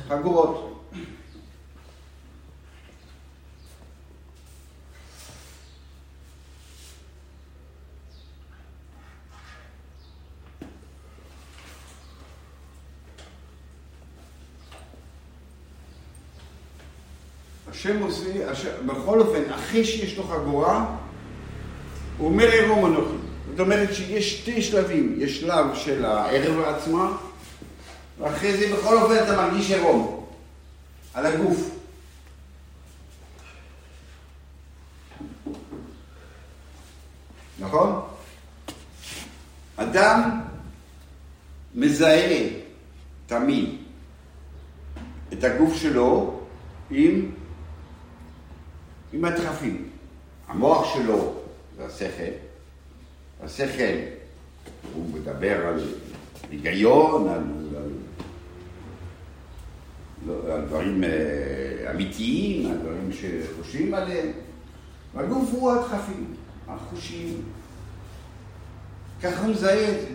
[0.08, 0.72] חגורות.
[17.68, 18.32] השם עושה,
[18.86, 20.96] בכל אופן, אחרי שיש לו חגורה,
[22.18, 23.25] הוא אומר עירום אנוכי.
[23.56, 27.18] זאת אומרת שיש שתי שלבים, יש שלב של הערב עצמה,
[28.20, 30.26] ואחרי זה בכל אופן אתה מרגיש עירום,
[31.14, 31.70] על הגוף.
[37.60, 38.02] נכון?
[39.76, 40.42] אדם
[41.76, 42.50] מזהה
[43.26, 43.70] תמיד
[45.34, 46.40] את הגוף שלו
[46.92, 47.32] עם,
[49.14, 49.90] עם הדחפים.
[50.48, 51.25] המוח שלו
[53.56, 53.98] השכל
[54.94, 55.84] הוא מדבר על
[56.52, 57.44] היגיון, על,
[57.78, 57.92] על,
[60.28, 64.32] לא, על דברים אה, אמיתיים, על דברים שחושבים עליהם,
[65.14, 66.34] והגוף הוא הדחפים,
[66.68, 67.42] החושים.
[69.24, 70.08] ככה הוא מזהה את זה.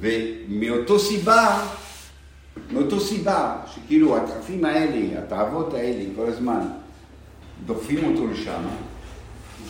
[0.00, 1.68] ומאותו סיבה,
[2.72, 6.60] מאותו סיבה, שכאילו הדחפים האלה, התאוות האלה, כל הזמן
[7.66, 8.62] דוחפים אותו לשם,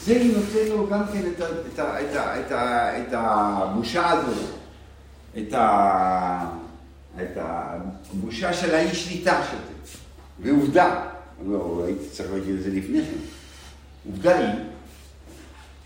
[0.05, 4.45] זה נותן לו גם כן את, את, את, את, את הבושה הזאת,
[5.39, 6.51] את, ה,
[7.23, 9.99] את הבושה של האי שליטה שזה.
[10.41, 11.07] ועובדה,
[11.47, 13.19] לא, הייתי צריך להגיד את זה לפני כן,
[14.07, 14.65] עובדה היא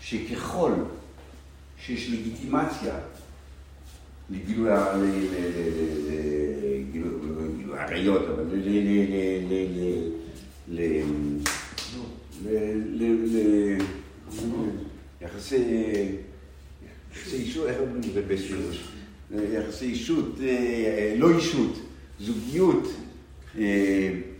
[0.01, 0.71] שככל
[1.85, 2.93] שיש לגיטימציה
[4.29, 4.71] לגילוי
[7.77, 8.43] עריות, אבל
[15.21, 15.57] ליחסי
[17.33, 18.75] אישות, איך אומרים את זה בשירות?
[19.31, 20.39] יחסי אישות,
[21.17, 21.79] לא אישות,
[22.19, 22.87] זוגיות,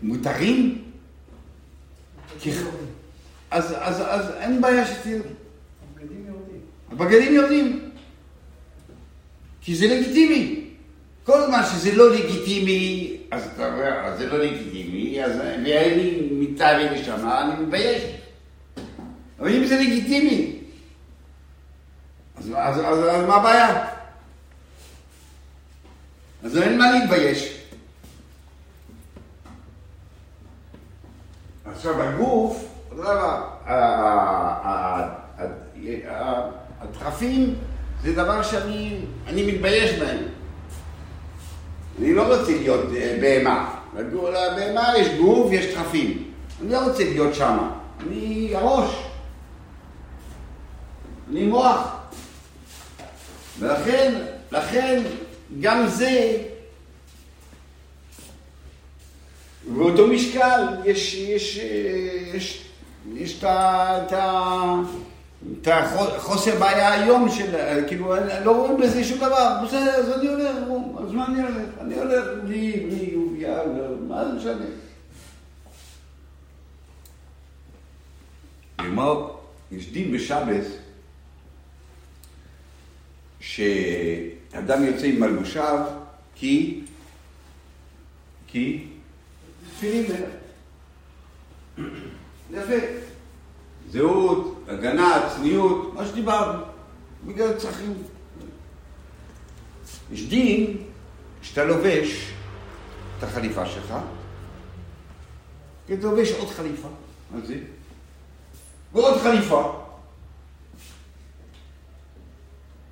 [0.02, 0.82] מותרים?
[3.52, 3.76] אז
[4.40, 5.20] אין בעיה שתהיה...
[6.92, 7.90] הבגדים יורדים.
[9.62, 10.60] כי זה לגיטימי.
[11.24, 17.28] כל זמן שזה לא לגיטימי, אז אתה אומר, זה לא לגיטימי, אז ואני מתארי לשם,
[17.28, 18.04] אני מתבייש.
[19.44, 20.56] אבל אם זה לגיטימי,
[22.38, 23.86] אז, אז, אז, אז מה הבעיה?
[26.44, 27.64] אז אין מה להתבייש.
[31.66, 33.48] עכשיו הגוף, אותו דבר,
[36.80, 37.56] הדחפים
[38.04, 40.20] זה דבר שאני מתבייש בהם.
[42.00, 43.76] אני לא רוצה להיות אה, בהמה.
[43.96, 46.32] לבהמה יש גוף, יש דחפים.
[46.62, 47.58] אני לא רוצה להיות שם.
[48.08, 49.13] אני הראש.
[51.34, 51.96] אני מוח.
[53.60, 54.14] ולכן,
[54.52, 55.04] לכן
[55.62, 56.38] גם זה,
[59.68, 61.58] באותו משקל יש, יש,
[62.34, 62.68] יש,
[63.14, 64.82] יש את ה...
[65.62, 67.56] את החוסר בעיה היום של,
[67.88, 68.16] כאילו,
[68.46, 70.56] לא רואים בזה שום דבר, בסדר, אז אני הולך,
[71.06, 71.68] אז מה אני הולך?
[71.82, 73.60] אני הולך בלי, בלי עוביה,
[74.08, 74.66] מה זה משנה?
[78.80, 79.30] כלומר,
[79.72, 80.66] יש דין בשבס,
[83.44, 85.86] שאדם יוצא עם מלבושיו
[86.36, 86.82] כי,
[88.48, 88.88] כי
[89.76, 90.06] תפילין
[92.52, 92.86] יפה.
[93.90, 96.64] זהות, הגנה, צניעות, מה שדיברנו,
[97.26, 97.94] בגלל צרכים.
[100.12, 100.78] יש דין
[101.42, 102.32] שאתה לובש
[103.18, 103.94] את החליפה שלך,
[105.88, 106.88] כי אתה לובש עוד חליפה,
[107.32, 107.58] מה זה?
[108.94, 109.83] ועוד חליפה.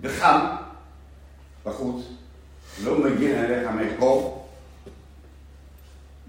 [0.01, 0.39] וחם,
[1.65, 2.05] בחוץ,
[2.83, 4.47] לא מגן עליך מקור,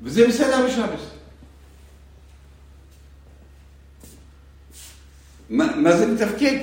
[0.03, 1.01] וזה בסדר בשבס.
[5.51, 6.59] מה, מה זה מתפקד?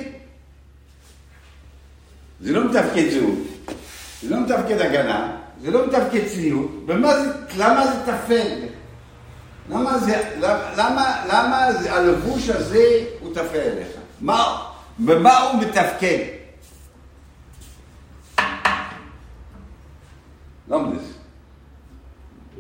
[2.42, 3.40] זה לא מתפקד זהות,
[4.24, 8.48] זה לא מתפקד הגנה, זה לא מתפקד צניעות, ומה זה, למה זה טפל?
[9.70, 10.36] למה זה,
[10.78, 13.88] למה, למה זה, הלבוש הזה הוא טפל אליך?
[14.22, 14.66] מה,
[15.00, 16.39] במה הוא מתפקד?
[20.70, 21.14] לא מנסה.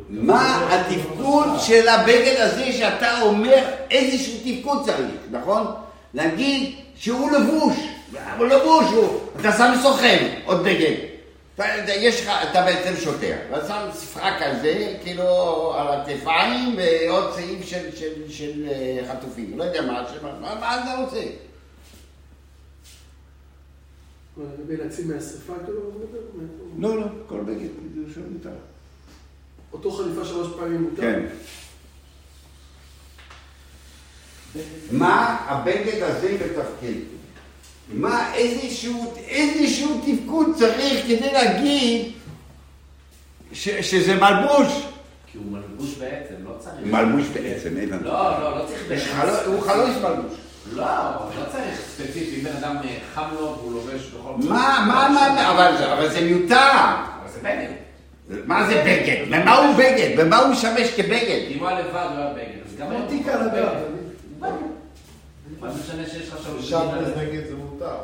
[0.09, 5.65] מה התפקוד של הבגד הזה שאתה אומר איזשהו תפקוד צריך, נכון?
[6.13, 7.75] להגיד שהוא לבוש,
[8.37, 10.95] הוא לבוש, הוא, אתה שם סוכן, עוד בגד.
[11.87, 15.23] יש לך, אתה בעצם שוטר, ואתה שם ספרה כזה, כאילו
[15.77, 20.03] על הכתפיים ועוד סעיף של, של, של אה, חטופים, לא יודע מה,
[20.41, 21.21] מה, מה אתה רוצה?
[24.43, 25.79] לגבי להציל מהשרפה, כאילו,
[26.79, 27.67] לא, לא, כל בגד,
[28.07, 28.49] זה שום מותר.
[29.73, 31.01] אותו חליפה שלוש פעמים מותר?
[31.01, 31.25] כן.
[34.91, 36.99] מה הבגד הזה מתפקד?
[37.93, 42.11] מה איזשהו, איזשהו תפקוד צריך כדי להגיד
[43.53, 44.83] ש, שזה מלבוש?
[45.31, 46.75] כי הוא מלבוש בעצם, לא צריך...
[46.85, 48.03] מלבוש בעצם, הבנתי.
[48.03, 49.03] לא, לא, לא צריך...
[49.11, 50.38] חלוץ- הוא חלוץ מלבוש.
[50.73, 50.85] לא,
[51.39, 54.31] לא צריך ספציפי, אם בן אדם אה, חם לו והוא לובש בכל...
[54.49, 56.55] מה, מה, מה, אבל זה- אבל זה מיותר.
[57.21, 57.73] אבל זה בגד.
[58.45, 59.25] מה זה בגד?
[59.41, 60.19] במה הוא בגד?
[60.19, 61.45] במה הוא משמש כבגד?
[61.51, 62.59] אם הוא היה לבד, הוא היה בגד.
[62.65, 62.87] אז גם...
[62.91, 63.47] הגב.
[63.53, 63.65] בגד.
[64.43, 64.51] אני-
[65.59, 66.61] מה זה משנה שיש לך שם...
[66.61, 67.95] שבנז נגיד זה מותר.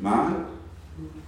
[0.00, 0.28] מה?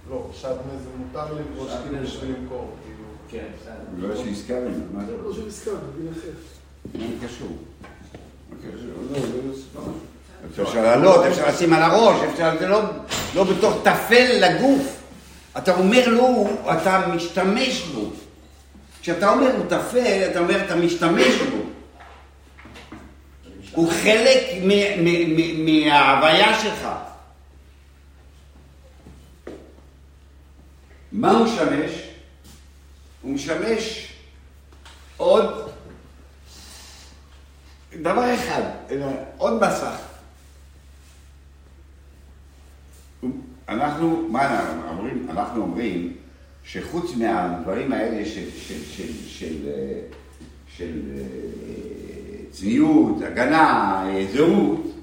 [0.09, 2.75] לא, שבנז זה מותר לברוש כאילו בשביל למכור.
[2.83, 3.03] כאילו.
[3.29, 4.07] כן, בסדר.
[4.07, 5.17] לא שהזכרנו, מה זה?
[5.17, 6.29] זה לא של עסקה, בדין אחר.
[6.99, 7.57] מה זה קשור?
[10.61, 12.81] אפשר לעלות, אפשר לשים על הראש, אפשר, זה לא,
[13.35, 14.99] לא בתוך טפל לגוף.
[15.57, 18.11] אתה אומר לו, אתה משתמש בו.
[19.01, 21.57] כשאתה אומר הוא טפל, אתה אומר אתה משתמש בו.
[23.71, 24.39] הוא חלק
[25.57, 26.87] מההוויה שלך.
[31.11, 31.91] מה הוא משמש?
[33.21, 34.07] הוא משמש
[35.17, 35.72] עוד
[38.01, 38.61] דבר אחד,
[39.37, 39.95] עוד מסך.
[43.69, 45.27] אנחנו, מה אומרים?
[45.29, 46.13] אנחנו אומרים
[46.63, 49.69] שחוץ מהדברים האלה של, של, של, של,
[50.77, 51.23] של אה,
[52.51, 54.93] צניעות, הגנה, אה, זהות,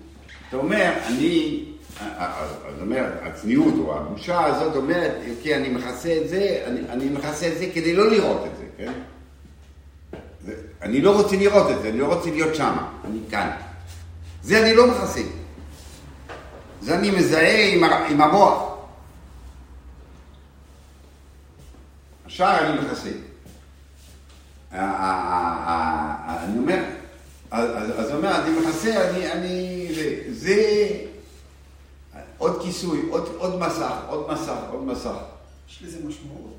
[0.48, 1.64] אתה אומר, אני,
[2.00, 6.80] אה, אה, זאת אומרת, הצניעות או הבושה הזאת אומרת, אוקיי, אני מכסה את זה, אני,
[6.88, 8.92] אני מכסה את זה כדי לא לראות את זה, כן?
[10.82, 13.50] אני לא רוצה לראות את זה, אני לא רוצה להיות שם, אני כאן.
[14.42, 15.20] זה אני לא מכסה.
[16.82, 18.70] זה אני מזהה עם, עם המוח.
[22.26, 23.10] השאר אני מכסה.
[24.72, 26.84] אני אומר,
[27.50, 30.86] אז הוא אומר, אני מכסה, אני, אני, זה, זה
[32.38, 35.16] עוד כיסוי, עוד, עוד מסך, עוד מסך, עוד מסך.
[35.68, 36.56] יש לזה משמעות.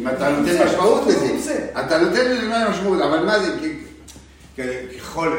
[0.00, 3.56] אם אתה נותן משמעות לזה, אתה נותן לזה משמעות, אבל מה זה,
[4.96, 5.38] ככל,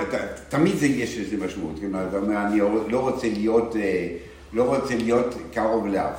[0.49, 4.07] תמיד יש לזה משמעות, כלומר, אתה אומר, אני לא רוצה להיות, אה,
[4.53, 6.17] לא רוצה להיות קרוב לאף.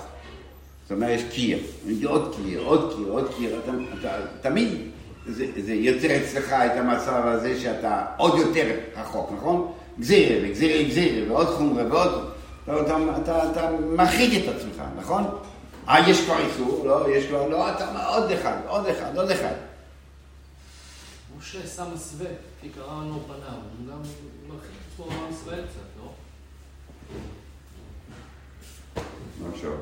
[0.83, 1.59] זאת אומרת, יש קיר,
[2.07, 4.11] עוד קיר, עוד קיר, עוד קיר, אתה, אתה,
[4.41, 4.69] תמיד
[5.27, 9.73] זה, זה יוצר אצלך את המצב הזה שאתה עוד יותר רחוק, נכון?
[10.01, 12.31] גזירה וגזירה גזירה ועוד חומרה ועוד...
[12.65, 15.25] אתה, אתה, אתה, אתה מרחיק את עצמך, נכון?
[15.89, 19.31] אה, יש כבר איסור, לא, יש כבר, לא, אתה אומר, עוד אחד, עוד אחד, עוד
[19.31, 19.55] אחד.
[21.39, 22.27] משה שם מסווה,
[22.61, 24.03] כי קרא לנו פניו, הוא גם
[24.49, 26.13] מרחיק את עצמו מהמסווה קצת, לא?
[29.43, 29.73] מה עכשיו?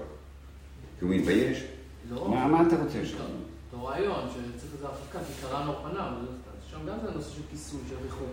[0.98, 1.64] כי הוא מתבייש?
[2.10, 2.28] לא.
[2.28, 3.16] מה, אתה רוצה שם?
[3.72, 6.12] אותו רעיון שצריך איזה הרחקה, כי קראנו פניו,
[6.70, 8.28] שם גם זה נושא של כיסוי, של ריחוק.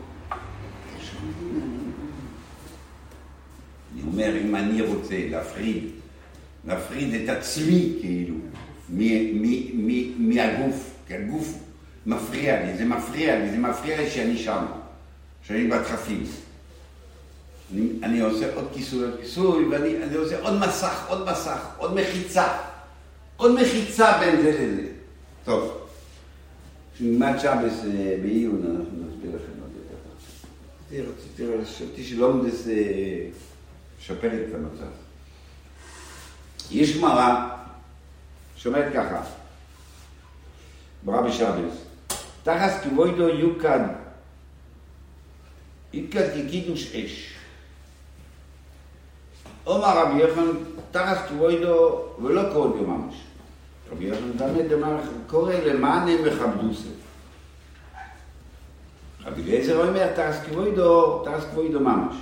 [3.93, 6.02] אני אומר, אם אני רוצה להפריד,
[6.65, 8.35] להפריד את עצמי כאילו
[10.17, 11.53] מהגוף, כי הגוף
[12.05, 14.65] מפריע לי, זה מפריע לי, זה מפריע לי שאני שם,
[15.47, 16.23] שאני בדחפים.
[17.73, 21.93] אני, אני עושה עוד כיסוי, עוד כיסוי, ואני אני עושה עוד מסך, עוד מסך, עוד
[21.93, 22.47] מחיצה.
[23.37, 24.87] עוד מחיצה בין זה לזה.
[25.45, 25.87] טוב,
[26.95, 31.01] כשנלמד אה, בעיון, אנחנו נסביר לכם עוד יותר.
[31.11, 32.73] רציתי, רציתי, חשבתי שלומדס אה,
[33.99, 35.02] משפרת את המצב.
[36.71, 37.49] יש גמרא
[38.55, 39.21] שאומרת ככה,
[41.03, 41.83] ברבי שבס,
[42.43, 43.79] תחס כבוידו יוקד,
[45.93, 47.33] יוקד כקידוש אש.
[49.67, 50.51] אומר רבי יוחנן,
[50.91, 53.15] תחס כבוידו ולא כבוידו ממש.
[53.91, 54.97] רבי יוחנן תלמד אמר,
[55.27, 56.89] קורא למען הם מכבדוסה.
[59.25, 62.15] רבי אליעזר אומר, תחס כבוידו, תחס כבוידו ממש.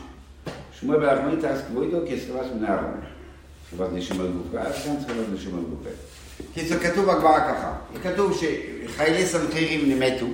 [0.80, 3.11] שמואל ברחמני תחס כבוידו כסרבס מן.
[3.72, 5.90] סרבס נשום על גופה, אז כאן סרבס נשום על גופה.
[6.54, 10.26] קיצור, כתוב בגמרא ככה, כתוב שחיילי סנחרירים נמתו,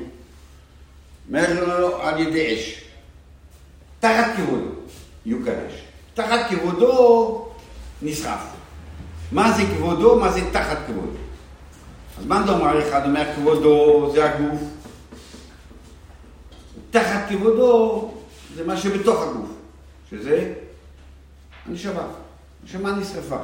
[1.30, 2.84] מלך לא לו על ידי אש.
[3.99, 4.70] תחת כבודו,
[5.26, 5.82] יוקד אש.
[6.14, 7.49] תחת כבודו
[8.01, 8.41] נשרף.
[9.32, 11.18] מה זה כבודו, מה זה תחת כבודו.
[12.20, 14.62] אז מה דומר אחד אומר כבודו זה הגוף,
[16.91, 18.12] תחת כבודו
[18.55, 19.49] זה מה שבתוך הגוף,
[20.09, 20.53] שזה
[21.66, 22.07] הנשמה,
[22.68, 23.38] הנשמה נשרפה.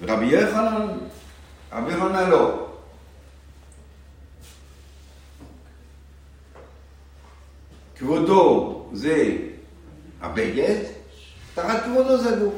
[0.00, 0.86] ורבי יוחנן,
[1.72, 2.68] רבי יוחנן לא.
[7.98, 9.36] כבודו זה
[10.20, 10.84] הבגד,
[11.54, 12.54] תחת כבודו זה הגוף.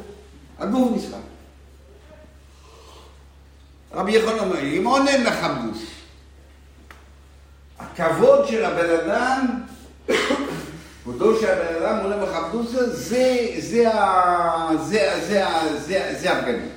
[0.58, 1.20] הגוף נשרף.
[3.92, 5.84] רבי יוחנן אומר, אם עונן לחמוס,
[7.78, 9.62] הכבוד של הבן אדם,
[11.08, 12.96] כבודו של הבן אדם עולה המחבדוסה
[16.20, 16.68] זה הבגדים.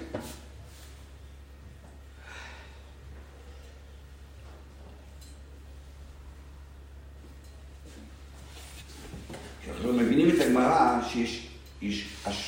[9.70, 12.08] אנחנו מבינים את הגמרא שיש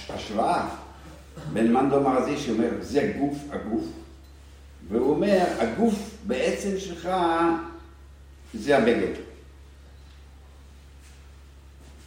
[0.09, 0.67] השוואה
[1.53, 3.83] בין מנדו מרזי שאומר זה גוף, הגוף,
[4.89, 5.95] והוא אומר הגוף
[6.27, 7.09] בעצם שלך
[8.53, 9.32] זה הבגד.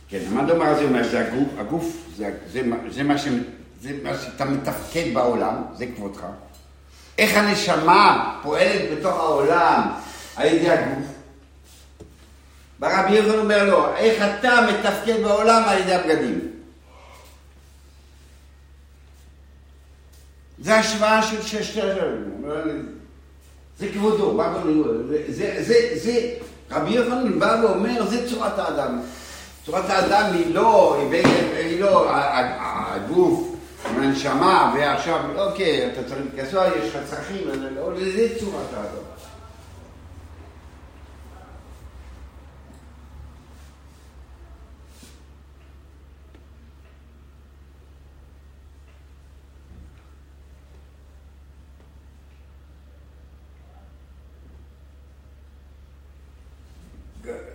[0.09, 3.25] כן, מאן דאמר הזה אומר, זה הגוף, הגוף זה, זה, מה- זה, מה ש,
[3.83, 6.21] זה מה שאתה מתפקד בעולם, זה כבודך.
[7.19, 9.83] איך הנשמה פועלת בתוך העולם
[10.37, 11.07] על ידי הגוף.
[12.79, 16.41] ברבי יוחנן אומר לו, איך אתה מתפקד בעולם על ידי הבגדים.
[20.59, 21.83] זה השוואה של ששת
[23.79, 24.55] זה כבודו, מה?
[25.09, 26.31] זה, זה, זה, זה,
[26.71, 29.01] רבי יוחנן בא ואומר, זה צורת האדם.
[29.67, 30.97] צורת האדם היא לא,
[31.57, 33.49] היא, לא הגוף,
[33.85, 39.07] הנשמה, ועכשיו, אוקיי, אתה צריך כסוע, יש לך צרכים, לא- זה צורת האדם.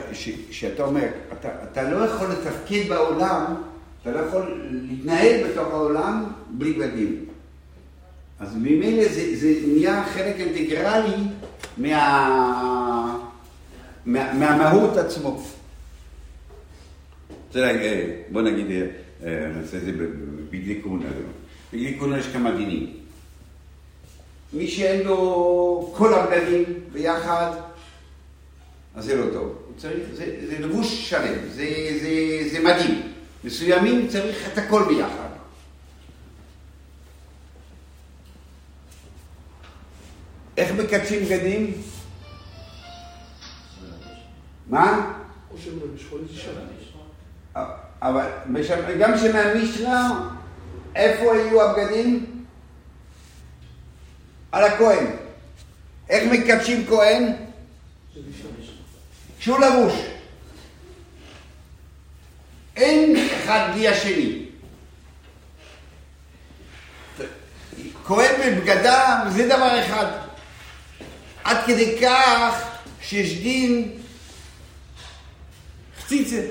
[0.51, 1.49] שאתה אומר, אתה,
[1.91, 3.55] לא יכול לתפקד בעולם,
[4.01, 7.25] אתה לא יכול להתנהל בתוך העולם בלי בגדים.
[8.39, 11.15] אז ממילא זה, זה נהיה חלק אינטגרלי
[11.77, 13.17] מה,
[14.05, 15.43] מה, מהמהות עצמו.
[17.55, 18.87] אה, בוא נגיד, אה,
[19.23, 21.05] אה, נעשה את זה בבגדי כהונה.
[21.73, 23.02] בגדי כהונה יש כמה דינים.
[24.53, 27.51] מי שאין לו כל הבגדים ביחד,
[28.95, 29.43] אז זה לא טוב.
[29.67, 31.69] הוא צריך, זה, זה לבוש שלם, זה,
[32.01, 33.13] זה, זה מדהים.
[33.43, 35.29] מסוימים צריך את הכל ביחד.
[40.57, 41.73] איך מקדשים בגדים?
[44.69, 45.13] מה?
[47.55, 47.61] לא.
[48.01, 48.29] אבל
[48.99, 50.29] גם שמהמשנה,
[50.95, 52.32] איפה היו הבגדים?
[54.53, 55.05] על הכהן.
[56.09, 57.33] איך מקדשים כהן?
[59.39, 59.93] כשהוא לבוש.
[62.75, 64.45] אין אחד בלי השני.
[68.05, 70.05] כהן בבגדיו זה דבר אחד.
[71.43, 72.69] עד כדי כך
[73.01, 73.91] שיש דין
[75.99, 76.41] חציצה.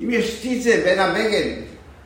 [0.00, 1.56] אם יש חציצה בין הבגד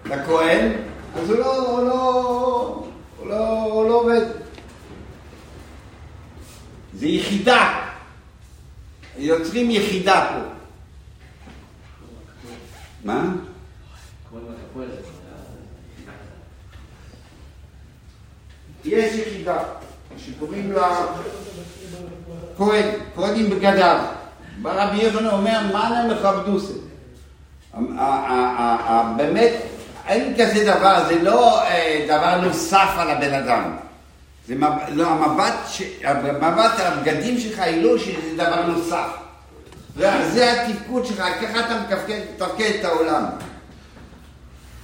[0.04, 0.72] לכהן,
[1.16, 2.83] אז הוא לא, לא,
[3.24, 4.26] הוא לא, הוא לא עובד.
[6.94, 7.80] זה יחידה.
[9.18, 10.54] יוצרים יחידה פה.
[13.04, 13.20] מה?
[13.20, 13.34] עם.
[18.84, 19.58] יש יחידה
[20.16, 21.06] שקוראים לה
[22.56, 24.04] כהן, כהנים בגדיו.
[24.62, 26.74] בא רבי יוחנן אומר, מנה מכבדוסה.
[29.16, 29.52] באמת,
[30.08, 33.76] אין כזה דבר, זה לא אה, דבר נוסף על הבן אדם.
[34.48, 39.08] זה מב- לא, המבט, ש- המבט הבגדים שלך לא שזה דבר נוסף.
[39.96, 43.24] זה, זה התפקוד שלך, ככה אתה מתפקד, את העולם.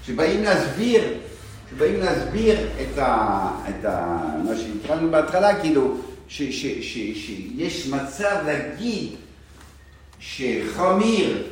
[0.07, 1.15] שבאים להסביר,
[1.71, 3.39] שבאים להסביר את ה...
[3.69, 4.17] את ה...
[4.45, 5.97] מה שהתחלנו בהתחלה, כאילו,
[6.29, 9.13] ש, ש, ש, שיש מצב להגיד
[10.21, 11.47] שחמיר,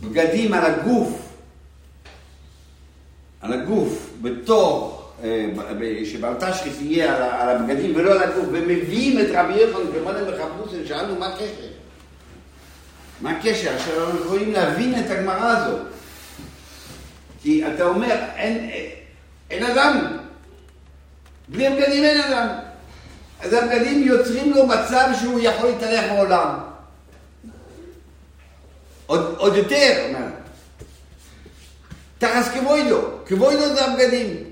[0.00, 1.29] בגדים על הגוף,
[3.40, 5.48] על הגוף, בתור, אה,
[6.04, 11.18] שבאלתשריס יהיה על, על הבגדים ולא על הגוף, ומביאים את רבי יוחנן כמובן בחבוסן, שאלנו
[11.18, 11.68] מה הקשר?
[13.20, 13.74] מה הקשר?
[13.74, 15.80] עכשיו אנחנו יכולים להבין את הגמרא הזאת.
[17.42, 18.70] כי אתה אומר, אין,
[19.50, 20.16] אין אדם.
[21.48, 22.48] בלי הבגדים אין אדם.
[23.40, 26.58] אז הבגדים יוצרים לו מצב שהוא יכול להתהלך בעולם.
[29.06, 30.26] עוד, עוד יותר, אומר.
[32.20, 34.50] תחס כבוידו, כבוידו זה הבגדים.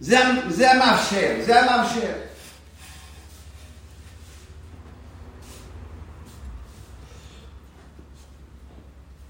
[0.00, 0.16] זה,
[0.48, 2.12] זה המאפשר, זה המאפשר.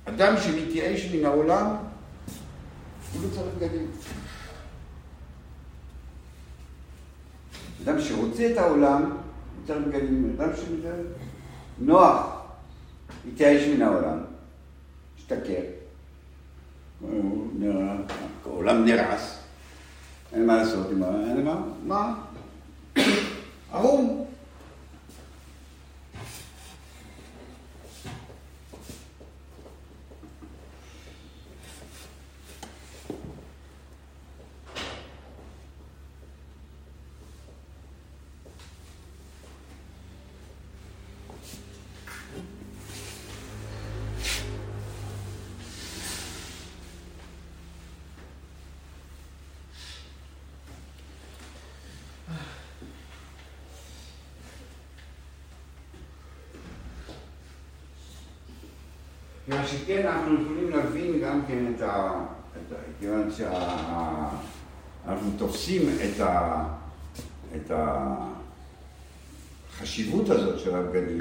[0.04, 1.76] אדם שמתייאש מן העולם,
[3.12, 3.90] הוא לא צריך בגדים.
[7.84, 10.36] אדם שרוצה את העולם, הוא צריך בגדים.
[10.38, 11.06] אדם שמתייאש...
[11.78, 12.36] נוח
[13.32, 14.18] התייאש מן העולם,
[15.18, 15.62] השתכר,
[18.44, 19.38] העולם נרעס,
[20.32, 21.06] אין מה לעשות עם ה...
[21.06, 21.60] אין מה?
[21.86, 22.14] מה?
[23.72, 24.26] ערום.
[59.46, 62.24] כיוון שכן אנחנו יכולים להבין גם כן את ה...
[62.52, 66.64] את ה- כיוון שאנחנו תופסים את ה...
[67.56, 67.70] את
[69.70, 71.18] החשיבות הזאת של הבגדים.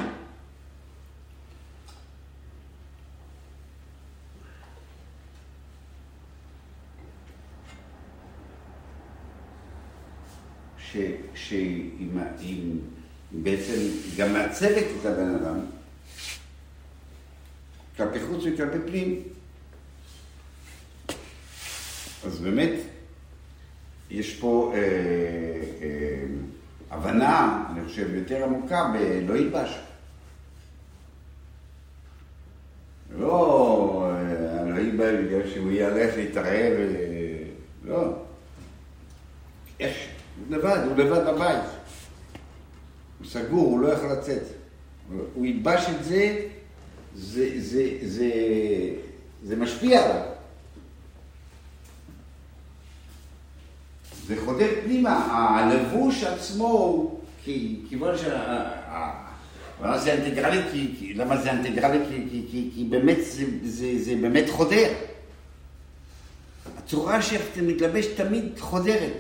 [11.36, 11.92] שהיא
[12.40, 12.76] היא
[13.32, 13.80] בעצם
[14.18, 15.60] גם מעצבת את הבן אדם
[18.46, 19.22] חוץ וכלפי פנים.
[22.26, 22.74] אז באמת,
[24.10, 24.80] יש פה אה,
[25.82, 26.26] אה,
[26.92, 29.80] הבנה, אני חושב, יותר עמוקה בלא ילבש.
[33.20, 37.44] לא, אה, לא ילבש בגלל שהוא ילך להתערב, אה,
[37.84, 38.14] לא.
[39.80, 39.98] איך?
[40.40, 41.64] הוא לבד, הוא לבד בבית.
[43.20, 44.44] הוא סגור, הוא לא יכול לצאת.
[45.34, 46.48] הוא ילבש את זה,
[47.16, 48.32] זה, זה, זה,
[49.44, 50.22] זה משפיע עליו.
[54.28, 57.12] זה חודר פנימה, הלבוש עצמו
[57.44, 58.16] כי, כיוון.
[58.32, 59.26] ה-
[59.84, 60.62] למה זה אינטגרלי?
[60.72, 62.00] כי, כי, למה זה אינטגרלי?
[62.10, 64.94] כי, כי, כי, כי באמת זה, זה, זה באמת חודר.
[66.78, 69.14] הצורה שאתה מתלבש תמיד חודרת.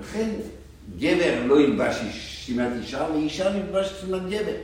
[0.00, 0.30] לכן
[0.98, 1.96] גבר לא ילבש
[2.44, 4.56] שימת אישה, ואישה ילבש שימת גבר.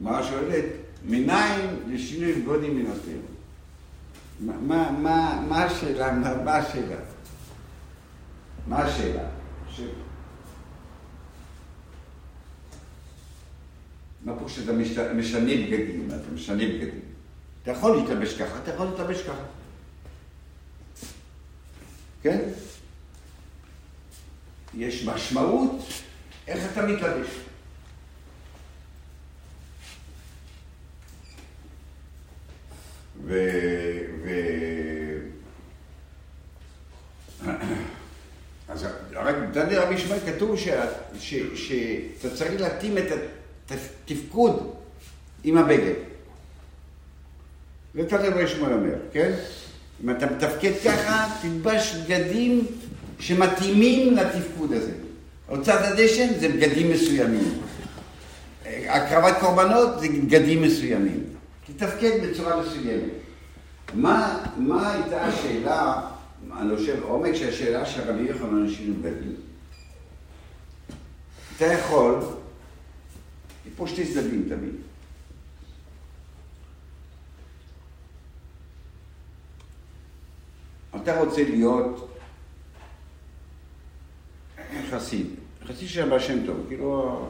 [0.00, 0.64] מה שואלת,
[1.04, 3.12] מניין לשינוי גודל מן הטבע?
[4.40, 6.12] מה, מה, מה, השאלה?
[6.44, 7.11] מה השאלה?
[8.66, 9.28] מה השאלה?
[9.70, 9.80] ש...
[14.24, 14.98] מה פה כשאתה מש...
[14.98, 16.08] משנה בגדים?
[16.08, 17.00] אתה משנה בגדים.
[17.62, 19.44] אתה יכול להתלבש ככה, אתה יכול להתלבש ככה.
[22.22, 22.38] כן?
[24.74, 25.82] יש משמעות
[26.46, 27.28] איך אתה מתלבש.
[33.24, 33.48] ו...
[34.24, 34.30] ו...
[38.68, 38.86] אז
[39.52, 40.56] בדני רבי ישמעאל כתוב
[41.54, 43.04] שאתה צריך להתאים את
[43.70, 44.74] התפקוד
[45.44, 45.94] עם הבגד.
[47.94, 49.32] זה תנא רבי ישמעאל אומר, כן?
[50.04, 52.66] אם אתה מתפקד ככה, תלבש בגדים
[53.20, 54.92] שמתאימים לתפקוד הזה.
[55.46, 57.60] הוצאת הדשן זה בגדים מסוימים.
[58.66, 61.24] הקרבת קורבנות זה בגדים מסוימים.
[61.66, 63.12] תתפקד בצורה מסוימת.
[63.94, 66.00] מה, מה הייתה השאלה,
[66.60, 69.34] אני חושב, עומק של השאלה של רבי יוחנן שינו בגין?
[71.56, 72.14] אתה יכול,
[73.66, 74.74] יש פה שתי צדדים תמיד.
[81.02, 82.08] אתה רוצה להיות
[84.90, 85.26] חסיד,
[85.66, 87.20] חסיד של הבעל שם טוב, כאילו,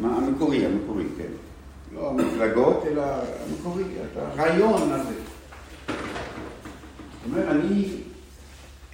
[0.00, 1.32] מה, המקורי, המקורי, כן.
[1.94, 3.84] לא המפלגות, אלא המקורי,
[4.16, 5.14] הרעיון הזה.
[7.24, 7.88] זאת אומרת, אני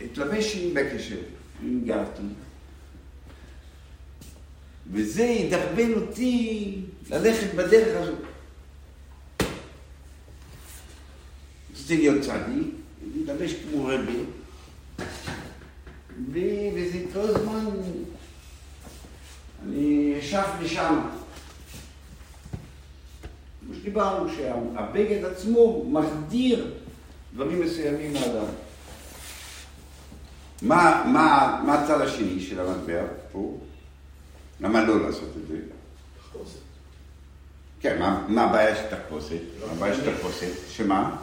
[0.04, 1.22] אתלבש עם בקשב,
[1.62, 2.22] עם גרתי,
[4.92, 6.76] וזה ידרבן אותי
[7.10, 8.12] ללכת בדרך הזו.
[11.72, 12.74] רציתי להיות צדיק,
[13.14, 14.22] להתלבש כמו רבי,
[16.74, 17.66] וזה כל הזמן,
[19.66, 21.00] אני אשף לשם.
[23.66, 26.79] כמו שדיברנו, שהבגד עצמו מחדיר
[27.34, 28.44] דברים מסוימים לאדם.
[30.62, 33.02] מה, מה, מה הצד השני של המטבע
[33.32, 33.58] פה?
[34.60, 35.56] למה לא לעשות את זה?
[37.80, 39.36] כן, מה, הבעיה של תחפושת?
[39.66, 40.46] מה הבעיה של תחפושת?
[40.68, 41.16] שמה?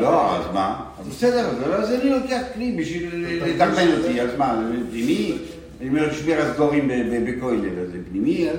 [0.00, 0.84] לא, אז מה?
[1.08, 5.38] בסדר, אז לא- אז אני לוקח כלי בשביל לדרבן אותי, אז מה, פנימי?
[5.80, 8.56] אני אומר, שמיר הסגורים ב- ב- בכולל, אז זה פנימי, אז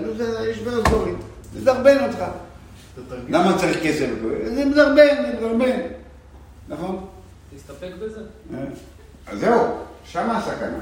[0.49, 1.17] יש שמיר הסגורים,
[1.53, 2.23] זה מדרבן אותך.
[3.29, 4.07] למה צריך כסף?
[4.43, 5.79] זה מדרבן, זה מדרבן,
[6.69, 7.07] נכון?
[7.55, 8.21] תסתפק בזה.
[8.53, 8.63] אה,
[9.27, 10.79] אז זהו, שם הסכנה.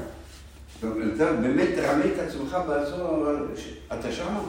[0.74, 3.46] זאת אומרת, אתה באמת תרמה את עצמך באזור, אבל
[3.92, 4.40] אתה שמה.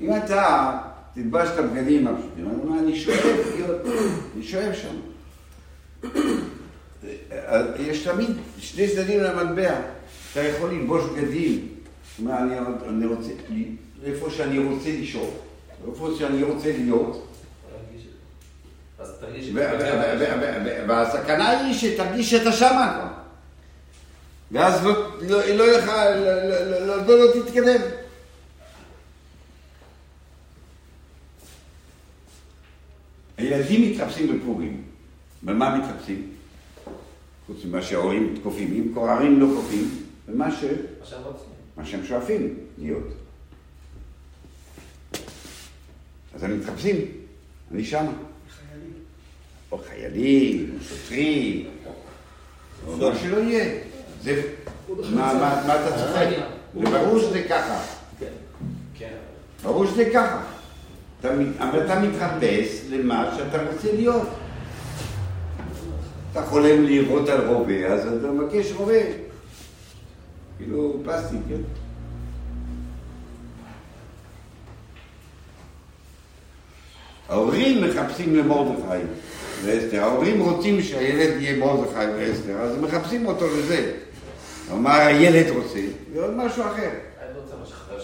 [0.00, 0.78] אם אתה
[1.14, 3.80] תלבש את הבגדים הפשוטים, אני שואף להיות,
[4.34, 4.96] אני שואף שם.
[7.78, 9.80] יש תמיד שני צדדים למטבע.
[10.32, 11.68] אתה יכול ללבוש בגדים,
[12.26, 12.58] אני,
[12.88, 13.30] אני רוצה,
[14.04, 15.34] איפה שאני רוצה לשאוף,
[15.88, 17.26] איפה שאני רוצה להיות,
[20.86, 23.08] והסכנה היא שתרגיש שאתה שמה כבר.
[24.52, 24.92] ואז לא,
[27.34, 27.80] תתקדם.
[33.36, 34.82] הילדים מתחפשים בפורים.
[35.42, 36.30] במה מתחפשים?
[37.46, 38.72] חוץ ממה שההורים קופאים.
[38.72, 40.64] אם ההורים לא קופאים, ומה ש...
[41.76, 43.23] מה שהם שואפים להיות.
[46.34, 46.96] אז הם מתחפשים,
[47.72, 48.12] אני שמה.
[49.72, 51.66] או חיילים, או שוטרים,
[52.86, 53.80] או מה שלא יהיה.
[54.22, 54.42] זה,
[55.14, 56.26] מה, אתה צוחק?
[56.74, 57.82] זה ברור שזה ככה.
[58.18, 59.14] כן.
[59.62, 60.42] ברור שזה ככה.
[61.58, 64.28] אבל אתה מתחפש למה שאתה רוצה להיות.
[66.32, 69.00] אתה חולם לירות על רובה, אז אתה מבקש רובה.
[70.58, 71.83] כאילו פלסטיק, כן?
[77.28, 79.04] ההורים מחפשים למרדכי
[79.64, 80.02] ואסתר.
[80.02, 83.92] ההורים רוצים שהילד יהיה מרדכי ואסתר, אז מחפשים אותו לזה.
[84.70, 85.78] מה הילד רוצה?
[86.14, 86.90] זה עוד משהו אחר.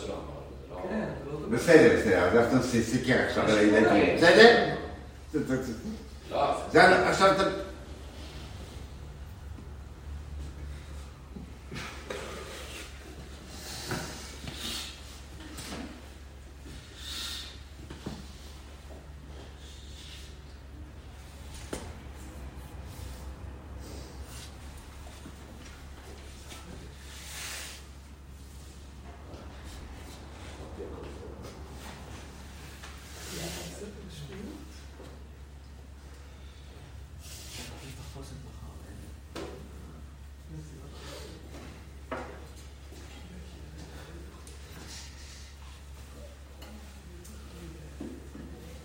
[0.08, 1.38] לא- כן, לא.
[1.56, 4.16] בסדר, בסדר, אז אנחנו נעשה סיקר עכשיו על הילדים.
[4.16, 4.64] בסדר?
[6.30, 7.42] לא, זה עכשיו אתה...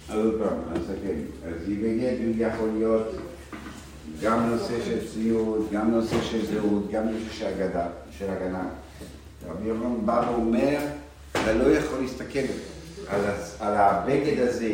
[0.09, 3.07] אז עוד פעם, אז כן, אז יבגד הוא יכול להיות
[4.21, 8.69] גם נושא של ציוד, גם נושא של זהות, גם נושא של הגנה, של הגנה.
[9.47, 10.77] רבי ירון בא ואומר,
[11.31, 12.39] אתה לא יכול להסתכל
[13.07, 13.21] על,
[13.59, 14.71] על הבגד הזה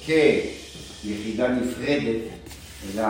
[0.00, 2.22] כיחידה נפרדת,
[2.94, 3.06] אלא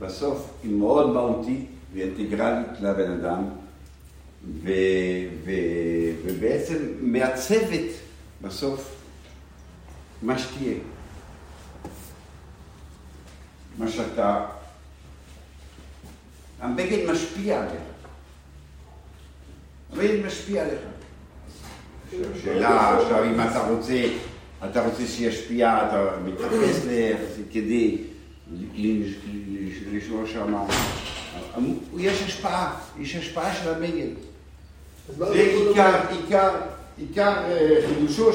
[0.00, 3.44] בסוף היא מאוד מהותית ואינטגרלית לבן אדם,
[4.62, 4.70] ו,
[5.44, 5.50] ו,
[6.24, 7.86] ובעצם מעצבת
[8.42, 8.96] בסוף
[10.22, 10.74] מה שתהיה.
[13.78, 14.44] מה שאתה...
[16.60, 17.82] הבגד משפיע עליך.
[19.92, 20.80] הבגד משפיע עליך.
[22.44, 24.04] שאלה עכשיו אם אתה רוצה,
[24.70, 26.10] אתה רוצה שישפיע, אתה
[26.86, 27.12] ל-
[27.52, 27.98] כדי
[29.92, 30.54] לשמור שם.
[31.98, 34.06] יש השפעה, יש השפעה של הבגד.
[35.18, 36.50] זה עיקר, עיקר,
[36.98, 38.32] עיקר אה, חידושו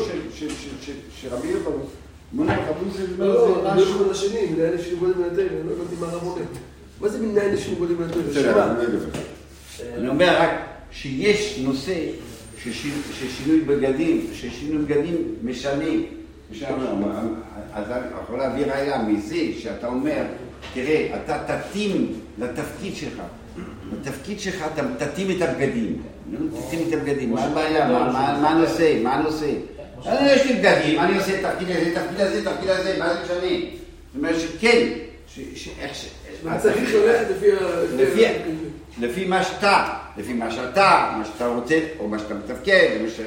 [1.15, 2.00] של רבי יוחנן.
[2.33, 3.91] מונה רבי זה לא, לא, זה רבי משהו.
[3.97, 6.45] יוחנן השני, מנהל ישיב גודל מן התרא, לא הבנתי מה הרב עונה.
[7.01, 8.21] מה זה מנהל ישיב גודל מן התרא?
[8.21, 8.75] בסדר, שמה?
[9.97, 10.49] אני לא אומר רק
[10.91, 11.95] שיש נושא
[12.63, 15.15] של שינ- של שינוי בגדים, ששינוי בגדים.
[15.43, 15.83] משנה.
[17.73, 20.23] אז אני יכול להביא ראיה מזה שאתה אומר,
[20.73, 22.07] תראה, אתה תתאים
[22.39, 23.21] לתפקיד שלך.
[23.93, 26.01] בתפקיד שלך אתה תתאים את הבגדים.
[26.31, 27.31] נו, תתאים את הבגדים.
[27.31, 27.87] מה הבעיה?
[27.87, 28.99] מה- מה מה הנושא?
[29.03, 29.49] מה הנושא?
[30.05, 33.19] אני, יש לי בגדים, אני עושה את התפקיד הזה, תפקיד הזה, תפקיד הזה, מה זה
[33.23, 33.37] משנה?
[33.39, 34.87] זאת אומרת שכן,
[35.27, 36.05] ש- ש- איך ש...
[36.61, 37.59] צריך ללכת לפי ה...
[37.95, 38.25] לפי-
[38.99, 39.87] לפי מה שאתה,
[40.17, 43.19] לפי מה שאתה, מה שאתה רוצה, או מה שאתה מתפקד, מה ש...
[43.19, 43.25] אה,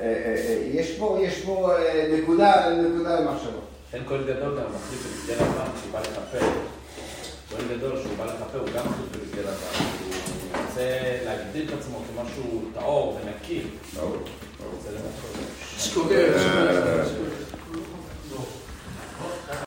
[0.00, 1.70] אה, אה, יש פה, יש פה
[2.18, 2.52] נקודה,
[2.94, 3.50] נקודה למחשבה.
[3.88, 6.46] לכן כהן גדול גם מחליף את בגדי לבן כשהוא בא לכפר.
[7.50, 9.84] כהן גדול שהוא בא לכפר הוא גם מחליף את בגדי לבן.
[10.54, 10.82] הוא רוצה
[11.24, 13.60] להגדיר את עצמו כמשהו טהור ונקי.
[13.96, 14.16] ברור.
[15.78, 16.08] 四国。
[16.08, 17.18] 四国。